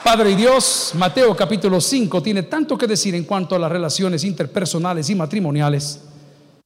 Padre 0.03 0.31
y 0.31 0.35
Dios, 0.35 0.93
Mateo 0.95 1.37
capítulo 1.37 1.79
5 1.79 2.23
tiene 2.23 2.45
tanto 2.45 2.79
que 2.79 2.87
decir 2.87 3.15
en 3.15 3.25
cuanto 3.25 3.55
a 3.55 3.59
las 3.59 3.71
relaciones 3.71 4.25
interpersonales 4.25 5.11
y 5.11 5.15
matrimoniales, 5.15 6.01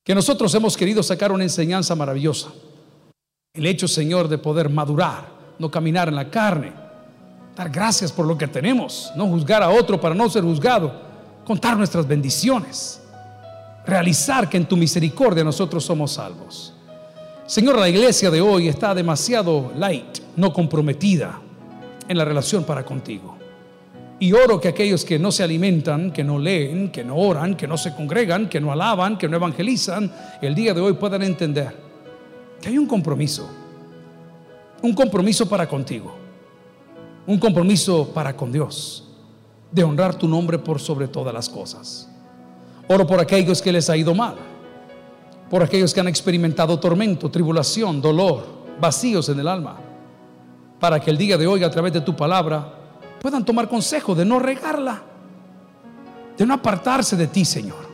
que 0.05 0.15
nosotros 0.15 0.55
hemos 0.55 0.77
querido 0.77 1.03
sacar 1.03 1.33
una 1.33 1.43
enseñanza 1.43 1.97
maravillosa. 1.97 2.51
El 3.53 3.67
hecho, 3.67 3.89
Señor, 3.89 4.29
de 4.29 4.39
poder 4.39 4.71
madurar, 4.71 5.27
no 5.59 5.69
caminar 5.69 6.07
en 6.07 6.15
la 6.15 6.31
carne, 6.31 6.73
dar 7.57 7.71
gracias 7.71 8.12
por 8.12 8.25
lo 8.25 8.39
que 8.39 8.47
tenemos, 8.47 9.11
no 9.17 9.27
juzgar 9.27 9.65
a 9.65 9.71
otro 9.71 10.01
para 10.01 10.15
no 10.15 10.31
ser 10.31 10.45
juzgado, 10.45 10.95
contar 11.45 11.77
nuestras 11.77 12.07
bendiciones, 12.07 13.01
realizar 13.87 14.49
que 14.49 14.57
en 14.57 14.66
tu 14.66 14.76
misericordia 14.76 15.45
nosotros 15.45 15.85
somos 15.85 16.12
salvos. 16.12 16.74
Señor, 17.47 17.78
la 17.78 17.89
iglesia 17.89 18.30
de 18.30 18.41
hoy 18.41 18.68
está 18.68 18.95
demasiado 18.95 19.72
light, 19.76 20.18
no 20.37 20.53
comprometida 20.53 21.41
en 22.09 22.16
la 22.16 22.24
relación 22.24 22.64
para 22.64 22.85
contigo. 22.85 23.37
Y 24.18 24.32
oro 24.32 24.61
que 24.61 24.68
aquellos 24.68 25.05
que 25.05 25.18
no 25.18 25.30
se 25.30 25.43
alimentan, 25.43 26.11
que 26.11 26.24
no 26.24 26.39
leen, 26.39 26.91
que 26.91 27.05
no 27.05 27.16
oran, 27.16 27.57
que 27.57 27.66
no 27.66 27.76
se 27.76 27.95
congregan, 27.95 28.49
que 28.49 28.61
no 28.61 28.72
alaban, 28.72 29.18
que 29.18 29.28
no 29.28 29.37
evangelizan, 29.37 30.11
el 30.41 30.55
día 30.55 30.72
de 30.72 30.80
hoy 30.80 30.95
puedan 30.95 31.22
entender 31.22 31.76
que 32.62 32.68
hay 32.68 32.78
un 32.78 32.87
compromiso. 32.87 33.51
Un 34.80 34.95
compromiso 34.95 35.47
para 35.49 35.68
contigo. 35.68 36.14
Un 37.26 37.39
compromiso 37.39 38.09
para 38.14 38.35
con 38.35 38.53
Dios. 38.53 39.05
De 39.70 39.82
honrar 39.82 40.14
tu 40.14 40.28
nombre 40.28 40.59
por 40.59 40.80
sobre 40.80 41.09
todas 41.09 41.35
las 41.35 41.49
cosas. 41.49 42.09
Oro 42.89 43.07
por 43.07 43.20
aquellos 43.20 43.62
que 43.62 43.72
les 43.72 43.89
ha 43.89 43.97
ido 43.97 44.14
mal. 44.14 44.37
Por 45.51 45.62
aquellos 45.62 45.95
que 45.95 46.01
han 46.01 46.09
experimentado 46.09 46.78
tormento, 46.78 47.30
tribulación, 47.30 48.01
dolor, 48.01 48.45
vacíos 48.80 49.28
en 49.28 49.41
el 49.41 49.49
alma. 49.49 49.76
Para 50.80 51.01
que 51.01 51.11
el 51.11 51.18
día 51.18 51.39
de 51.39 51.47
hoy 51.47 51.64
a 51.64 51.70
través 51.70 51.93
de 51.93 52.01
tu 52.01 52.14
palabra 52.14 52.74
puedan 53.20 53.45
tomar 53.45 53.68
consejo 53.68 54.14
de 54.14 54.24
no 54.24 54.39
regarla, 54.39 55.03
de 56.37 56.45
no 56.47 56.55
apartarse 56.55 57.16
de 57.16 57.26
ti, 57.28 57.45
Señor. 57.45 57.89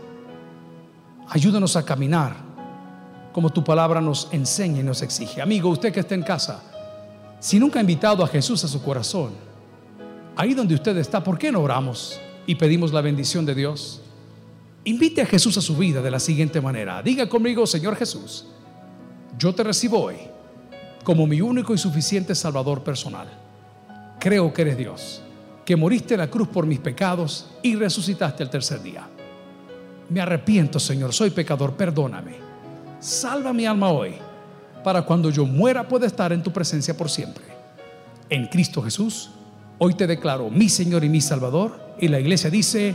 Ayúdanos 1.28 1.76
a 1.76 1.84
caminar 1.84 2.50
como 3.32 3.50
tu 3.50 3.62
palabra 3.62 4.00
nos 4.00 4.28
enseña 4.32 4.80
y 4.80 4.82
nos 4.82 5.02
exige. 5.02 5.40
Amigo, 5.40 5.68
usted 5.68 5.92
que 5.92 6.00
está 6.00 6.14
en 6.14 6.22
casa, 6.22 6.62
si 7.38 7.58
nunca 7.58 7.78
ha 7.78 7.82
invitado 7.82 8.24
a 8.24 8.26
Jesús 8.28 8.64
a 8.64 8.68
su 8.68 8.82
corazón, 8.82 9.32
ahí 10.36 10.54
donde 10.54 10.74
usted 10.74 10.96
está, 10.98 11.22
¿por 11.22 11.38
qué 11.38 11.52
no 11.52 11.60
oramos 11.60 12.20
y 12.46 12.56
pedimos 12.56 12.92
la 12.92 13.00
bendición 13.00 13.46
de 13.46 13.54
Dios? 13.54 14.02
Invite 14.84 15.22
a 15.22 15.26
Jesús 15.26 15.56
a 15.58 15.60
su 15.60 15.76
vida 15.76 16.00
de 16.00 16.10
la 16.10 16.20
siguiente 16.20 16.60
manera. 16.60 17.02
Diga 17.02 17.28
conmigo, 17.28 17.66
Señor 17.66 17.96
Jesús, 17.96 18.46
yo 19.38 19.54
te 19.54 19.62
recibo 19.62 20.00
hoy 20.00 20.16
como 21.04 21.26
mi 21.26 21.40
único 21.40 21.74
y 21.74 21.78
suficiente 21.78 22.34
Salvador 22.34 22.82
personal 22.82 23.28
creo 24.20 24.52
que 24.52 24.62
eres 24.62 24.76
Dios, 24.76 25.22
que 25.64 25.74
moriste 25.74 26.14
en 26.14 26.20
la 26.20 26.30
cruz 26.30 26.46
por 26.46 26.66
mis 26.66 26.78
pecados 26.78 27.50
y 27.62 27.74
resucitaste 27.74 28.44
el 28.44 28.50
tercer 28.50 28.80
día. 28.82 29.08
Me 30.08 30.20
arrepiento, 30.20 30.78
Señor, 30.78 31.12
soy 31.12 31.30
pecador, 31.30 31.74
perdóname. 31.74 32.34
Salva 33.00 33.52
mi 33.52 33.64
alma 33.66 33.90
hoy, 33.90 34.14
para 34.84 35.02
cuando 35.02 35.30
yo 35.30 35.46
muera 35.46 35.88
pueda 35.88 36.06
estar 36.06 36.32
en 36.32 36.42
tu 36.42 36.52
presencia 36.52 36.96
por 36.96 37.08
siempre. 37.08 37.44
En 38.28 38.46
Cristo 38.46 38.82
Jesús, 38.82 39.30
hoy 39.78 39.94
te 39.94 40.06
declaro 40.06 40.50
mi 40.50 40.68
Señor 40.68 41.02
y 41.02 41.08
mi 41.08 41.20
Salvador, 41.20 41.80
y 41.98 42.08
la 42.08 42.20
iglesia 42.20 42.50
dice, 42.50 42.94